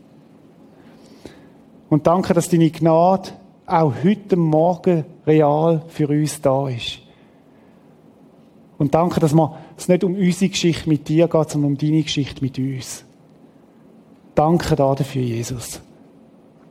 Und 1.88 2.06
danke, 2.06 2.34
dass 2.34 2.48
deine 2.48 2.70
Gnade 2.70 3.30
auch 3.66 3.94
heute 4.04 4.36
Morgen 4.36 5.04
real 5.26 5.82
für 5.88 6.08
uns 6.08 6.40
da 6.40 6.68
ist. 6.68 7.00
Und 8.76 8.94
danke, 8.94 9.20
dass 9.20 9.34
es 9.76 9.88
nicht 9.88 10.04
um 10.04 10.14
unsere 10.14 10.50
Geschichte 10.50 10.88
mit 10.88 11.08
dir 11.08 11.28
geht, 11.28 11.50
sondern 11.50 11.72
um 11.72 11.78
deine 11.78 12.02
Geschichte 12.02 12.42
mit 12.42 12.58
uns. 12.58 13.04
Danke 14.34 14.74
dafür, 14.74 15.22
Jesus. 15.22 15.80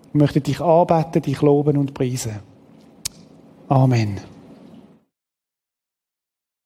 Ich 0.09 0.13
möchte 0.13 0.41
dich 0.41 0.59
arbeiten, 0.59 1.21
dich 1.21 1.41
loben 1.41 1.77
und 1.77 1.93
preisen. 1.93 2.39
Amen. 3.69 4.32